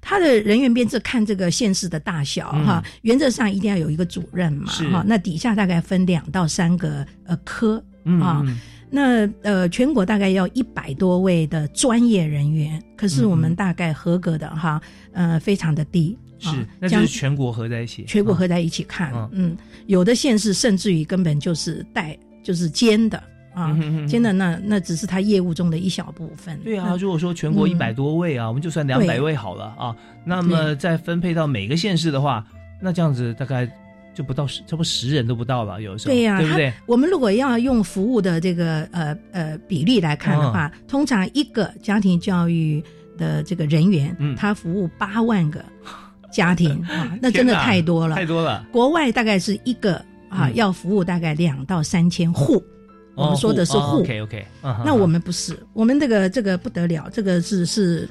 [0.00, 8.42] 他的人员编制看这个县市的大小嗯哈，原则上一定要有一个主任嘛哈，那底下大概分两到三个呃科嗯啊。
[8.46, 8.58] 嗯
[8.92, 16.18] 那呃，全国大概要一百多位的专业人员，可是我们大概合格的哈，呃，非常的低。
[16.40, 19.56] 是啊，那就是全国合在一起，啊全国合在一起看，嗯嗯，
[19.86, 23.22] 有的县市甚至于根本就是带就是兼的
[23.60, 26.58] 啊嗯哼哼，兼的那那只是他业务中的一小部分。
[26.64, 27.70] 对啊，那如果说全国嗯。
[27.70, 29.94] 一百多位啊，我们就算两百位好了啊，
[30.24, 32.44] 那么再分配到每个县市的话，
[32.80, 33.68] 那这样子大概
[34.14, 36.72] 就不到十，差不多十人都不到了，有时候，对呀、对不对？
[36.86, 40.80] 我们如果要用服务的这个呃呃比例来看的话，嗯。
[40.88, 42.82] 通常一个家庭教育
[43.16, 44.34] 的这个人员，嗯。
[44.34, 45.64] 他服务八万个
[46.32, 48.66] 家庭 啊，那真的太多了，太多了。
[48.72, 49.94] 国外大概是一个
[50.28, 50.54] 啊，嗯。
[50.56, 52.62] 要服务大概两到三千户。
[53.20, 54.46] 我们说的是户，OK OK，
[54.84, 58.08] 那我们不是，我们这个这个不得了，这个是是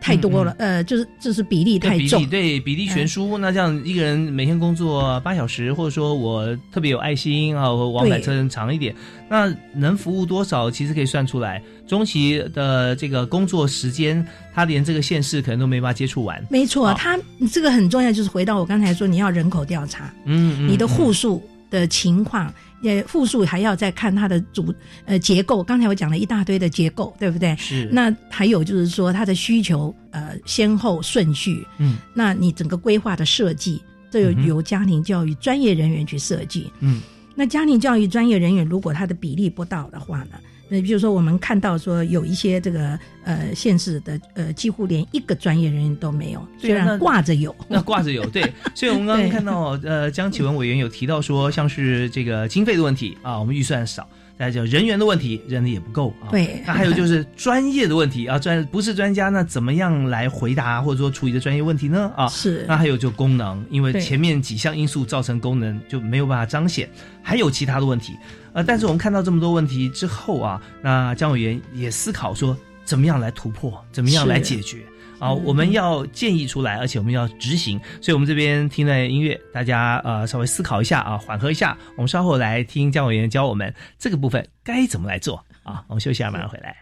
[0.00, 2.24] 太多了，呃，就是就是比例太重。
[2.28, 8.94] 对比例悬殊，那这样一个人每天工作八小时，或者说我特别有爱心啊，我往返车程长一点，
[9.28, 11.62] 那能服务多少，其实可以算出来。
[11.88, 14.24] 中期的这个工作时间，
[14.54, 16.44] 他连这个县市可能都没办法接触完。
[16.50, 17.18] 没错，他
[17.50, 21.14] 这个很重要，就是回到我刚才说，你要人口调查，嗯，嗯你的户嗯。
[21.14, 24.74] 数的情况，也复数还要再看它的组
[25.04, 25.62] 呃结构。
[25.62, 27.56] 刚才我讲了一大堆的结构，对不对？
[27.56, 36.70] 是那还有就是说它的需求呃先后顺序，嗯，那你整个规划的设计，这有嗯哼由家庭教育专业人员去设计。
[36.80, 37.00] 嗯，
[37.34, 40.38] 那家庭教育专业人员如果他的比例不到的话呢？
[40.68, 48.42] 那比如说，我们看到说有一些这个呃县市的呃几乎连一个专业人员都没有，虽然挂着有，那挂着有对，
[48.74, 54.08] 所以我们刚刚看到呃江启文委员有提到说，像是这个经费的问题啊，我们预算少。
[54.38, 56.28] 再就人员的问题，人力也不够啊。
[56.30, 62.12] 对那还有就是专业的问题啊，专不是专家，那怎么样来回答或者说处理的专业问题呢？
[62.14, 66.86] 啊，是那还有就功能，因为前面几项因素造成功能就没有办法彰显，
[67.22, 68.12] 还有其他的问题。
[68.56, 74.78] 呃，但是我们看到这么多问题之后啊，那姜委员也思考说，怎么样来突破，怎么样来解决。
[75.18, 81.76] 啊，嗯我们要建议出来，而且我们要执行，所以我们这边听了音乐，大家呃稍微思考一下啊，缓和一下。
[81.96, 85.84] 我们稍后来听姜委员教我们这个部分该怎么来做啊。
[85.88, 86.74] 我们休息一下，马上回来。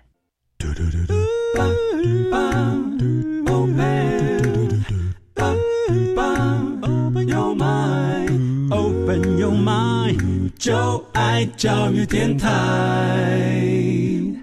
[10.65, 12.49] 就爱教育电台。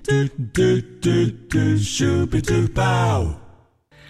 [0.03, 0.11] 嘟
[0.53, 0.61] 嘟
[1.01, 1.09] 嘟
[1.49, 3.27] 嘟，Super Duper。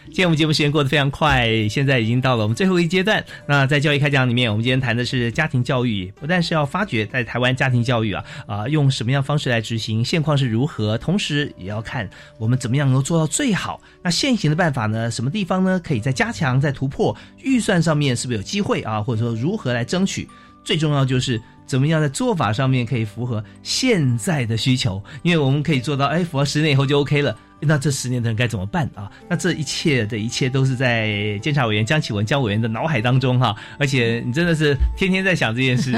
[0.07, 3.24] 今天我们节目时间过得非常快，现在已经到了我们最后一阶段。
[3.47, 13.80] 那在教育开讲里面，我们今天谈的是家庭教育，不但是要发掘在台湾家庭教育啊啊、用什么样方式来执行，现况是如何，同时也要看我们怎么样能够做到最好。
[14.03, 17.16] 那现行的办法呢，什么地方呢可以再加强、再突破？
[17.41, 19.01] 预算上面是不是有机会啊？
[19.01, 20.28] 或者说如何来争取？
[20.64, 21.41] 最重要就是
[21.72, 27.34] 怎么样在做法上面可以符合现在的需求，因为我们可以做到，哎，符合十年以后就 OK 了。
[27.62, 29.09] 那这十年的人该怎么办啊？
[29.30, 35.97] 那这一切的一切都是在监察委员江启文江委员的脑海当中哈，而且你真的是天天在想这件事，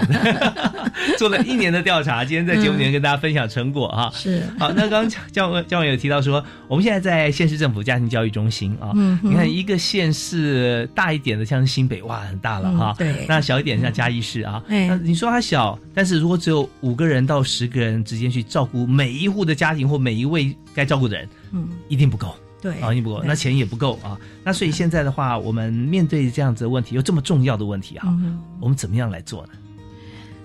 [1.18, 4.12] 做了一年的调查，今天在节目里面跟大家分享成果哈。
[4.14, 4.44] 是。
[4.60, 13.26] 好，那刚刚江委江委有提到说，我们现在在县市政府家庭教育中心啊，嗯你看一个县市大一点的像新北哇很大了哈，对。
[13.28, 14.88] 那小一点像嘉义市啊，哎。
[14.88, 22.36] 那你说它小，但是如果只有五个人到十个人之间去照顾每一户的家庭或每一位该照顾的人，嗯，一定不够。
[22.62, 24.18] 对啊，一定不够，那钱也不够啊。
[24.42, 29.50] 那所以现在的话，我们面对这样子的问题，有这么重要的问题哈，嗯我们怎么样来做呢？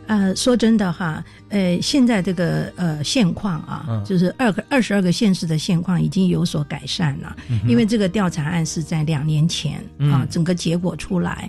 [0.09, 11.49] 呃，说真的哈，呃，现在这个呃现况啊，嗯就是二个二十二个县市的现况已经有所改善了，嗯因为这个调查案是在两年前嗯啊，整个结果出来，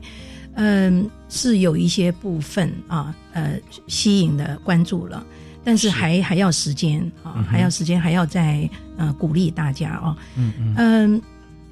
[0.53, 3.57] 嗯、是有一些部分啊，呃，
[3.87, 5.25] 吸引的关注了。
[5.69, 8.67] 但是还还要时间啊，嗯还要时间，还要再
[8.97, 10.17] 呃鼓励大家哦。
[10.35, 11.21] 嗯嗯嗯，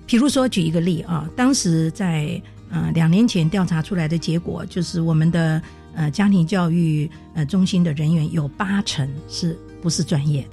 [0.06, 2.39] 比如说举一个例啊，当时在
[2.70, 5.60] 呃两年前调查出来的结果，就是我们的
[5.95, 10.50] 呃家庭教育呃中心的人员有八成是不是专业的？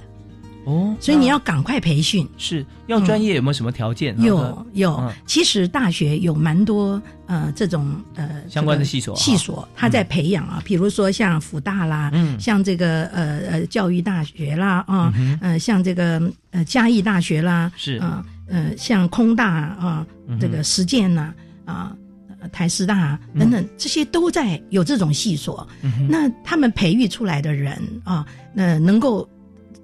[0.65, 2.27] 哦，所以你要赶快培训。
[2.37, 4.19] 是要专业有没有什么条件？
[4.21, 4.95] 有有。
[4.97, 12.39] 嗯，其实大学有蛮多呃这种呃相关的系所系所他在培养啊，比如说像辅大啦，嗯。
[12.39, 17.97] 像这个呃呃教育大学啦啊，嗯呃像这个呃嘉义大学啦，是。
[17.97, 21.33] 啊呃像空大啊嗯这个实践呐
[21.65, 21.95] 啊。
[22.39, 25.67] 呃台师大啊等等，这些都在有这种系所。
[25.81, 29.27] 嗯那他们培育出来的人啊，那能够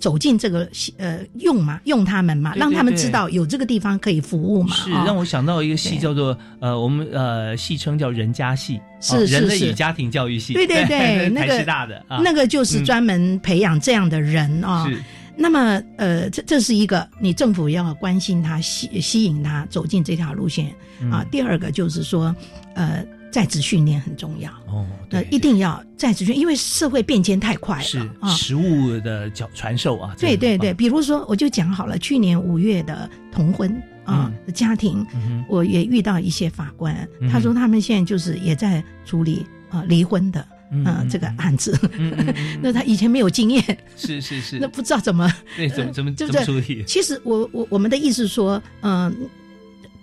[0.02, 4.76] 走进这个系呃用嘛，用他们嘛，对对让他们知道有这个地方可以服务嘛。
[4.76, 5.04] 是哦。
[5.06, 12.86] 让我想到一个戏叫做呃，我们呃戏称叫人家戏，是是哦人类是与家庭教育系，对对 对，那台个那个就是嗯。
[12.86, 14.90] 专门培养这样的人啊。
[14.90, 15.02] 是。
[15.38, 20.66] 那么，呃，这这是一个你政府要关心他，吸吸引他走进这条路线
[21.12, 21.24] 啊。
[21.24, 21.26] 嗯。
[21.32, 22.36] 第二个就是说，
[22.76, 28.30] 呃，在职训练很重要，哦，那，一定要在职训，因为社会变迁太快了是啊。
[28.30, 35.06] 食物的教传授啊，对对对，比如说，我就讲好了，去年五月的同婚啊、的家庭，
[35.48, 41.78] 我也遇到一些法官，他说他们现在就是也在处理啊、离婚的嗯嗯呃这个案子，
[42.62, 43.64] 那他以前没有经验，
[43.96, 46.12] 是是是， 那不知道怎么对怎么 怎么
[46.44, 46.84] 处理？
[46.86, 49.16] 其实我我我们的意思说，嗯、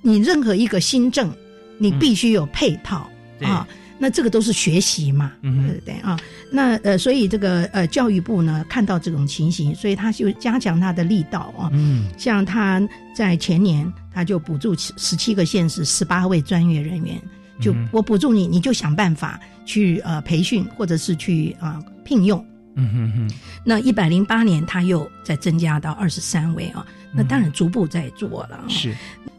[0.01, 1.31] 你任何一个新政，
[1.79, 3.67] 你必须有配套、对啊。
[4.01, 6.17] 那这个都是学习嘛，嗯对不对啊？
[6.53, 11.69] 那呃，所以这个呃教育部呢看到这种情形，所以他就加强他的力道啊。
[11.73, 12.81] 嗯，像他
[13.13, 17.21] 在前年，他就补助十七个县市十八位专业人员，
[17.61, 22.39] 就嗯我补助你，你就想办法去呃培训或者是去啊、聘用。
[22.77, 23.35] 嗯哼哼，
[23.65, 28.63] 那一百零八年，他又再增加到二十三位啊，那当然逐步在做了、啊。
[28.63, 28.95] 嗯是，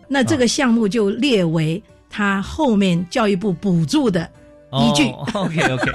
[0.09, 4.29] 那这个项目就列为他后面教育部补助的
[4.71, 5.03] 依据。
[5.33, 5.91] OK OK，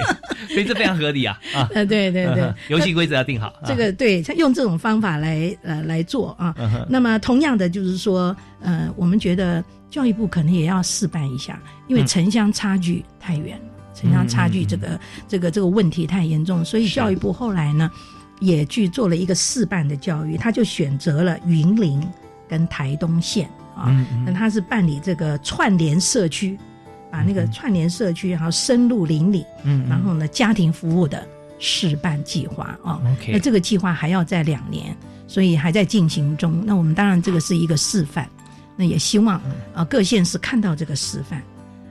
[0.48, 2.52] 所以这非常合理啊啊， 呃，对对对。
[2.68, 3.62] 游戏规则要定好，啊。
[3.66, 6.54] 这个对，他用这种方法来呃来做啊。
[6.88, 12.06] 那么同样的就是说，呃，我们觉得教育部可能也要试办一下，因为嗯。
[12.06, 17.90] 城乡差距太远了，城乡差距这个、这个这个问题太严重，所以教育部后来呢
[18.40, 22.02] 也去做了一个示范的教育，他就选择了云林
[22.48, 26.58] 跟台东县啊，那他是办理这个串联社区。
[27.10, 31.24] 把那个串联社区，然后深入邻里，嗯嗯然后呢，家庭服务的
[31.60, 33.00] 示范计划啊。
[33.28, 34.96] 那这个计划还要在两年，
[35.28, 36.66] 所以还在进行中。
[36.66, 38.28] 那我们当然这个是一个示范，
[38.74, 39.40] 那也希望
[39.72, 41.40] 啊、各县市看到这个示范。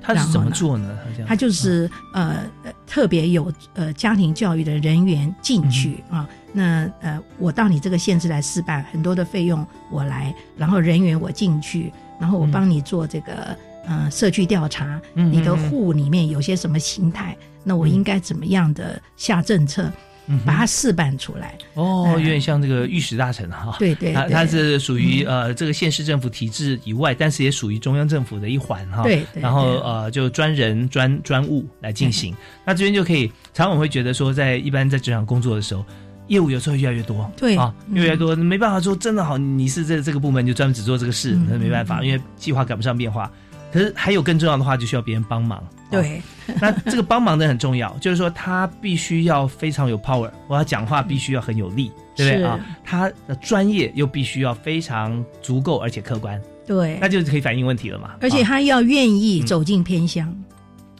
[0.03, 0.97] 他是怎么做呢？
[1.25, 19.91] 他就是呃呃特别有呃家庭教育的人员进去嗯啊，那呃我到你这个县市来试办，很多的费用我来，然后人员我进去，然后我帮你做这个、呃社区调查，嗯你的户里面有些什么形态，那我应该怎么样的下政策，
[20.27, 21.57] 嗯把它示范出来。
[21.73, 22.21] 哦，嗯。
[22.21, 24.13] 有点像这个御史大臣哈，对对对。
[24.13, 29.03] 他他是属于呃这个县市政府体制以外，但是也属于中央政府的一环哈。
[29.03, 35.85] 对对然后呃就专人专专务来进行，那这边就可以，常常我会觉得说，在一般在职场工作的时候。
[36.29, 37.95] 业务有时候越来越多，对啊，嗯。
[37.95, 43.29] 越来越多，没办法说真的好，你是这这个部门就专门只做这个事，嗯那没办法，因为计划赶不上变化。
[43.73, 45.61] 可是还有更重要的话，就需要别人帮忙。
[45.89, 46.21] 对，
[46.61, 52.43] 那这个帮忙的很重要，就是说他必须要非常有 power，我要讲话必须要很有力，对不对？
[52.43, 52.59] 啊？
[52.83, 56.99] 他的专业又必须要非常足够而且客观，对。
[57.01, 58.11] 那，就可以反映问题了嘛。
[58.21, 58.45] 而且啊。
[58.45, 60.31] 他要愿意走进偏乡。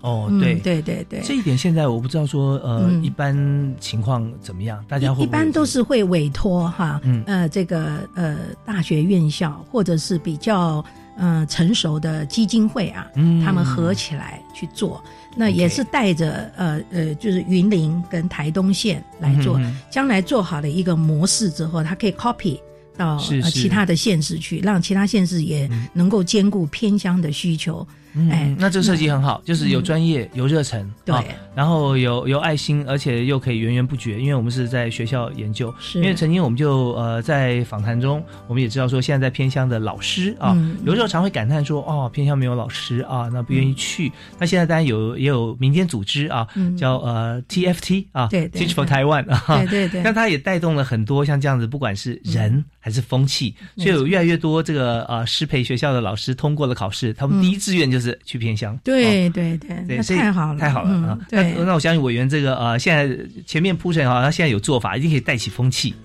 [0.01, 0.55] 哦，嗯对。
[0.55, 3.03] 对对对，这一点现在我不知道说呃、嗯。
[3.03, 7.23] 一般情况怎么样，大家会一般都是会委托哈，嗯。
[7.25, 10.83] 呃，这个呃大学院校或者是比较
[11.17, 15.03] 呃成熟的基金会啊，嗯他们合起来去做。
[15.35, 22.59] 那也是带着呃呃，就是云林跟台东县来做，嗯将来做好了一个模式之后，它可以 copy
[22.95, 23.17] 到
[23.49, 27.85] 其他的县市去，让其他县市也能够兼顾偏乡的需求。
[27.89, 27.95] 嗯，
[28.29, 31.15] 哎，那这个设计很好，就是有嗯专业、有热忱，对。
[31.15, 31.23] 啊
[31.55, 35.99] 然后有有爱心，而且又可以源源不绝，因为我们是在学校研究，是。
[35.99, 44.11] 因为曾经我们就呃在访谈中，我们也知道说现在在偏乡的老师啊，嗯有时候常会感叹说哦偏乡没有老师啊，那不愿意去。
[44.39, 46.75] 那现在当然有也有民间组织啊，嗯。
[46.75, 50.01] 叫呃 TFT 啊对对，Teach for Taiwan 啊，对对对。
[50.01, 58.77] 那它也带动了很多像这样子，不管是人还是风气，所以有越来越多这个呃师培学校的老师通过了考试，他们第一志愿就是去偏乡。
[58.83, 61.17] 对对对，对，那太好了，太好了嗯啊！
[61.29, 65.95] 对那，那我相信委员这个呃，现在前面铺陈啊，他现在有做法，一定可以带起风气。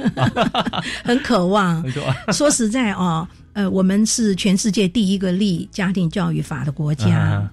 [1.03, 1.85] 很渴望。
[2.33, 7.51] 说实在哦，呃，我们是全世界第一个立家庭教育法的国家，啊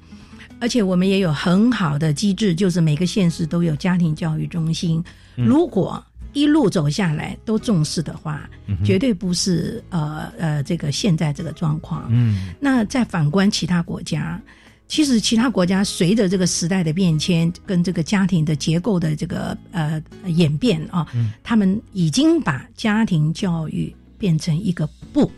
[0.60, 5.04] 而且我们也有很好的机制，就是每个县市都有家庭教育中心。
[5.36, 6.02] 嗯如果
[6.36, 12.08] 一路走下来都重视的话，嗯绝对不是呃呃这个现在这个状况。
[12.12, 12.50] 嗯。
[12.60, 14.40] 那再反观其他国家，
[14.88, 21.32] 其实其他国家随着这个时代的变迁跟这个家庭的结构的这个呃演变啊，嗯。
[21.42, 25.32] 他们已经把家庭教育变成一个部，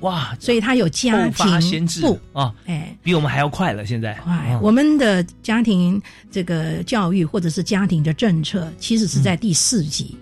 [0.00, 2.18] 哇，所以他有家庭部。
[2.32, 3.84] 啊，哎，比我们还要快了。
[3.84, 10.16] 现在，快，嗯我们的家庭这个教育或者是家庭的政策，其实是在第四级，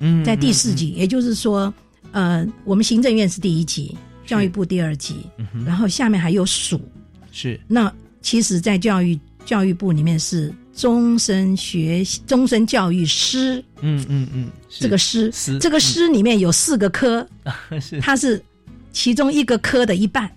[0.00, 1.72] 嗯在第四级，也就是说，
[2.12, 3.96] 呃，我们行政院是第一级，
[4.26, 6.80] 教育部第二级，嗯然后下面还有署。
[7.32, 7.60] 是。
[7.66, 17.26] 那其实，在教育教育部里面是终身学习、终身教育师，嗯嗯嗯，这个师师，这个师里面有四个科，
[17.70, 18.00] 嗯是。
[18.00, 18.42] 它是
[18.98, 20.28] 其中一个科的一半，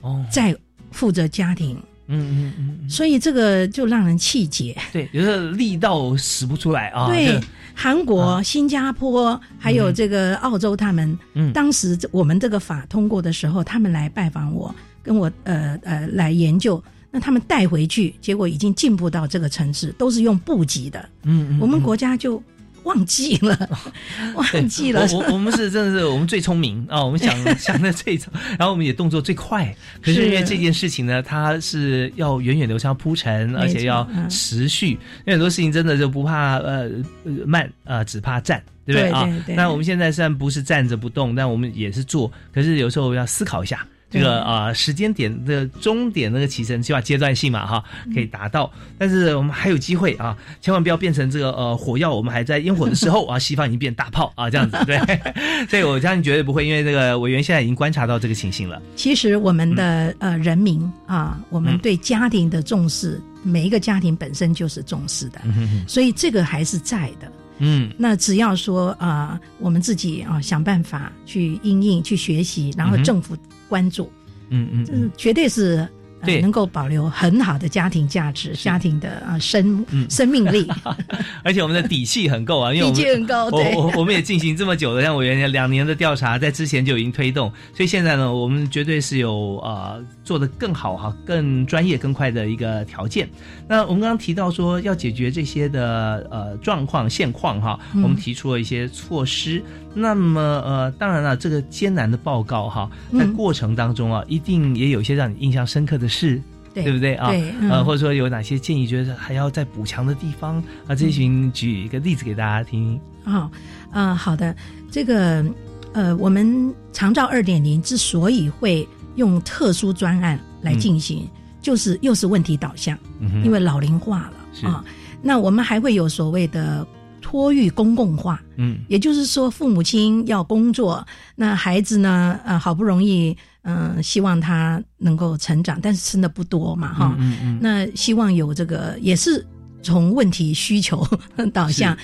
[0.00, 0.52] 哦，在
[0.90, 1.76] 负责家庭，
[2.08, 4.76] 嗯嗯嗯嗯，所以这个就让人气结。
[4.92, 7.06] 对，有时候力道使不出来啊。
[7.06, 7.40] 对，
[7.72, 16.82] 韩国、新加坡还有这个澳洲，他们、嗯当时我们这个法通过的时候，他们来拜访我，跟我呃呃来研究。
[17.12, 21.08] 那他们带回去，结果已经进步到这个层次，都是用布级的。
[21.22, 22.42] 嗯嗯，我们嗯国家就
[22.84, 23.68] 忘记了，
[24.34, 25.06] 忘记了。
[25.12, 29.74] 我我我们是真的是我们最聪明啊， 我们想想的最早，然后我们也动作最快。
[30.02, 34.90] 可是因为这件事情呢，它是要源远流长铺陈，而且要嗯持续。
[34.90, 36.88] 因为很多事情真的就不怕呃
[37.24, 38.62] 呃慢呃，只怕站。
[38.86, 42.32] 对不对啊那我们现在虽然不是站着不动，但我们也是做。
[42.52, 48.70] 可是有时候要思考一下，这对个啊、时间点的终点那个起程，起码阶段性嘛哈，可以达到。
[48.98, 54.98] 但是我们还有机会啊，千万不要变成这个呃火药，我们还在烟火的时候 啊，西方已经变大炮啊，这样子对。
[55.70, 58.82] 所以我相信绝对不会，因为这个委员现在已经观察到这个情形了。
[58.96, 65.40] 其实我们的、呃人民啊，我们嗯对家庭的重视，每一个家庭本身就是重视的，
[65.86, 67.30] 所以这个还是在的。
[67.62, 73.36] 嗯那只要说啊、我们自己啊、想办法去应应、去学习，然后政府
[73.70, 74.12] 关注，
[74.50, 75.76] 嗯嗯这是绝对是。
[75.76, 75.88] 呃
[76.26, 76.38] 对。
[76.42, 80.04] 能够保留很好的家庭价值、家庭的啊、生、嗯。
[80.10, 80.68] 生命力，
[81.42, 83.74] 而且我们的底气很够啊，因为我们底气很高对。
[83.96, 93.28] 我们也进行这么久了，像我原来两年的调查，在之前就已经推动，所以现在呢，我们绝对是有呃做得更好哈、更专业、更快的一个条件。
[93.66, 99.60] 那我们刚刚提到说要解决这些的呃状况现况哈、嗯我们提出了一些措施。
[99.92, 106.40] 那么呃，当然了，这个艰难的报告哈，在嗯过程当中啊，一定也有一些让你印象深刻的事。
[106.72, 107.30] 对不对啊？
[107.30, 110.94] 对嗯呃，或者说有哪些建议，觉得还要再补强的地方啊？
[110.94, 113.00] 这群举一个例子给大家听。
[113.24, 113.50] 哦，
[113.90, 114.54] 啊、好的，
[114.88, 115.44] 这个
[115.92, 121.28] 呃，我们长照二点零之所以会用特殊专案来进行，
[121.60, 124.84] 就是又是问题导向，嗯因为老龄化了啊。
[125.22, 126.86] 那我们还会有所谓的
[127.20, 128.78] 托育公共化，嗯。
[128.88, 131.06] 也就是说，父母亲要工作，
[131.36, 139.46] 那孩子呢，呃，好不容易，嗯、希望他能够成长，但是吃的不多嘛，哈、嗯嗯那希望有这个，也是
[139.82, 141.06] 从问题需求
[141.52, 141.96] 导向，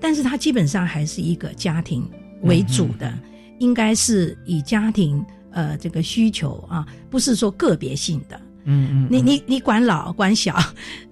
[0.00, 2.04] 但是他基本上还是一个家庭
[2.42, 3.20] 为主的，嗯。
[3.60, 5.24] 应该是以家庭
[5.54, 8.38] 呃这个需求啊，不是说个别性的。
[8.66, 10.58] 嗯嗯，你你你管老管小，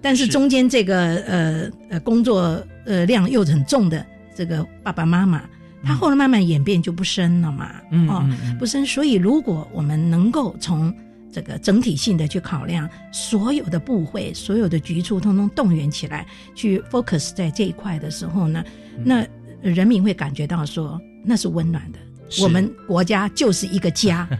[0.01, 5.43] 但是是中间这个呃呃工作呃量又很重的这个爸爸妈妈，
[5.85, 8.87] 他后来慢慢演变就不生了嘛，嗯哦嗯嗯不生。
[8.87, 10.91] 所以如果我们能够从
[11.31, 18.65] 这个整体性的去考量，所有的部会、所有的局处，通通动员起来，去 focus 在这一块的时候呢，
[19.05, 19.27] 那
[19.61, 21.99] 人民会感觉到说那是温暖的。
[22.41, 24.29] 我们国家就是一个家。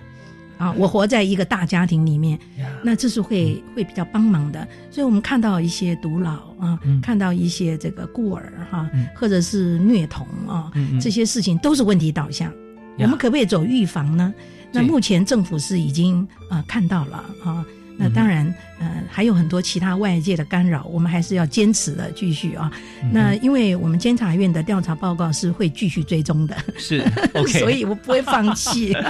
[0.59, 2.39] 啊，我活在一个大家庭里面，
[2.85, 4.61] 那这是会会比较帮忙的。
[4.93, 10.71] 所以，我们看到一些独老啊，看到一些这个孤儿哈，或者是虐童啊，
[11.01, 12.53] 这些事情都是问题导向。
[12.99, 14.33] 我们可不可以走预防呢？
[14.71, 17.67] 那目前政府是已经啊看到了啊。
[17.97, 22.69] 那当然，呃，还有很多其他外界的干扰，我们还是要坚持的继续啊。
[23.13, 27.01] 那因为我们监察院的调查报告是会继续追踪的，是
[27.33, 28.93] OK， 所以我不会放弃。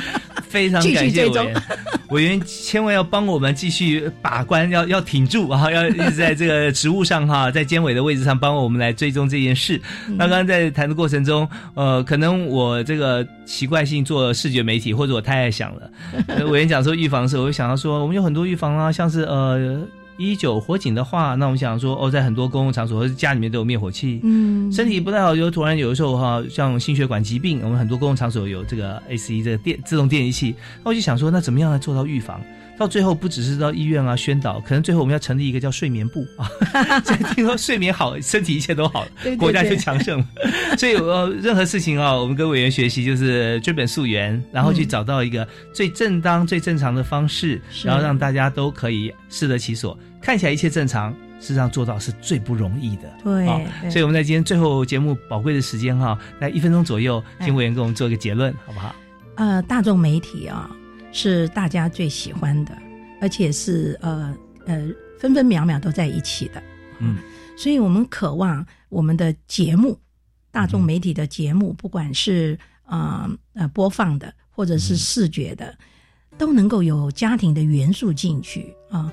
[0.53, 1.63] 非常感谢委员，
[2.11, 9.81] 委员千万要帮我们继续把关，要要挺住啊，要一直在这个职务上哈， 在监委的位置上帮我们来追踪这件事。
[10.09, 15.91] 那刚刚在谈的过程中，呃，可能我这个习惯性做视觉媒体，或者我太爱想了。
[16.49, 19.62] 委员讲说预防的时候，我就想到说，我们有很多预防啊，像是呃。
[20.19, 24.21] 一九火警的话，那我们想说哦，在很多公共场所或者家里面都有灭火器。
[24.23, 30.55] 嗯，身体不太好，就突然有的时候哈，像心血管疾病，我们很多公共场所有这个 AC 这个电自动电仪器。
[30.85, 32.41] 那我就想说，那怎么样来做到预防？
[32.79, 36.51] 到最后不只是到医院啊宣导，可能最后我们要成立一个叫睡眠部啊。
[37.35, 40.27] 听说睡眠好，身体一切都好了，国家就强盛了。
[40.77, 49.97] 所以呃，任何事情啊，我们跟委员学习就是追本溯源，然后去找到一个最正当、最正常的方式，然后让大家都可以适得其所。
[50.21, 53.03] 看起来一切正常，事实上做到是最不容易的。
[53.23, 53.47] 对，
[53.91, 58.95] 所以我们在今天最后节目宝贵的时间哈，在一分钟左右，请委员给我们做一个结论，好不好？
[59.37, 60.71] 呃，大众媒体啊。
[61.13, 62.77] 是大家最喜欢的，
[63.21, 64.35] 而且是呃
[64.67, 64.89] 呃
[65.21, 66.63] 分分秒秒都在一起的，
[66.99, 67.19] 嗯，
[67.57, 69.97] 所以我们渴望我们的节目，
[70.51, 75.77] 大众媒体的节目，不管是啊呃播放的或者是视觉的，
[76.39, 79.13] 都能够有家庭的元素进去啊，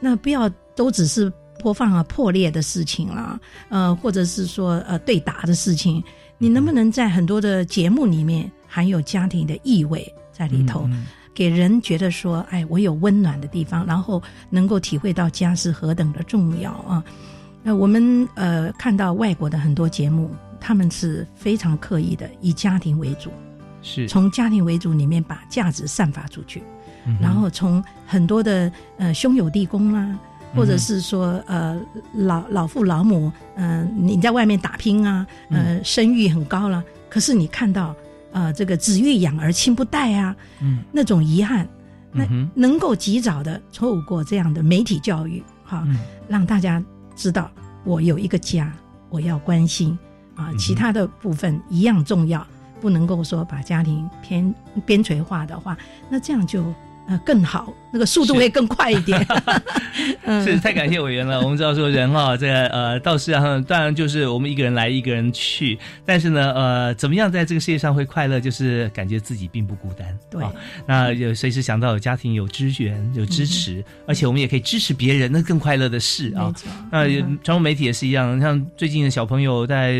[0.00, 1.30] 那不要都只是
[1.60, 3.38] 播放啊破裂的事情啦，
[3.68, 6.02] 呃或者是说呃对打的事情，
[6.38, 10.88] 你能不能在很多的节目里面含有家庭的意味在里头？
[11.34, 17.02] 给人觉得说，哎，我有温暖的地方，然后能够体会到家是何等的重要啊！
[17.62, 20.30] 那我们呃看到外国的很多节目，
[20.60, 23.30] 他们是非常刻意的以家庭为主，
[23.82, 26.62] 是从家庭为主里面把价值散发出去，
[27.20, 30.16] 然后从很多的呃兄友弟恭啊，
[30.54, 31.80] 或者是说呃
[32.14, 37.92] 老老父老母，嗯你在外面打拼啊，呃声誉很高了，可是你看到。
[38.34, 41.66] 呃，这个子欲养而亲不待啊，嗯，那种遗憾，
[42.12, 45.86] 那能够及早的透过这样的媒体教育，哈，
[46.28, 46.82] 让大家
[47.14, 47.50] 知道
[47.84, 48.72] 我有一个家，
[49.08, 49.96] 我要关心
[50.34, 52.44] 啊，其他的部分一样重要，
[52.80, 54.54] 不能够说把家庭偏
[54.84, 55.78] 边陲化的话，
[56.10, 56.62] 那这样就。
[57.06, 59.18] 呃，更好，那个速度会更快一点。
[60.42, 61.40] 是 太感谢委员了。
[61.42, 65.78] 我们知道说人哈，这个呃，到世上当然就是我们一个人来，一个人去。
[66.06, 70.18] 但是呢，呃，怎么样在这个世界上会快乐，就是感觉自己并不孤单。
[70.30, 70.42] 对，
[70.86, 76.50] 那有随时想到有家庭有支援有支持，而且我们也可以支持别人，那更快乐的事啊。
[76.90, 79.94] 那传统媒体也是一样，像最近的小朋友在。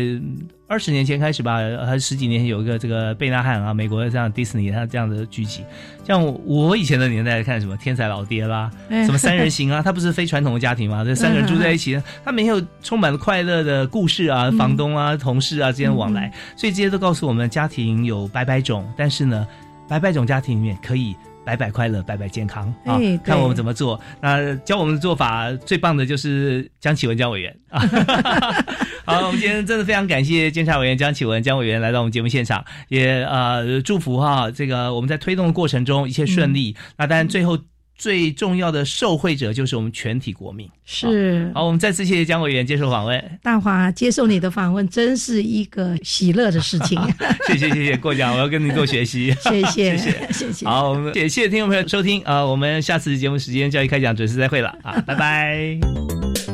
[0.67, 5.63] 二十年前开始吧，还是十几年前有一个这个贝纳汉啊，美国的这样迪士尼他这样的剧集，
[6.03, 19.47] 像我以前的年代看什么天才老爹啦，什么三人行啊，他不是非传统的家庭嘛，这三个人住在一起，他没有充满了快乐的故事啊，房东啊、同事啊之间往来，所以这些都告诉我们，家庭有百百种，但是呢，
[19.87, 21.15] 百百种家庭里面可以。
[21.45, 22.99] 百百快乐，百百健康啊！
[23.23, 23.99] 看我们怎么做。
[24.19, 27.79] 那教我们的做法最棒的就是江启文江委员啊！
[29.05, 36.75] 好，我们今天真的非常感谢监察委员江启文江委员来到我们节目现场，也呃祝福哈这个我们在推动的过程中一切顺利。
[36.97, 37.57] 那当然最后。
[37.97, 40.69] 最重要的受惠者就是我们全体国民。
[40.85, 43.39] 是，好，我们再次谢谢江委员接受访问。
[43.41, 46.99] 大华接受你的访问，真是一个喜乐的事情。
[47.47, 49.33] 谢谢谢谢过奖，我要跟您多学习。
[49.41, 50.65] 谢谢 谢谢谢谢。
[50.65, 56.44] 好，我们谢谢听众朋友收听啊，我们下次节目时间教育开讲准时再会了啊，拜拜。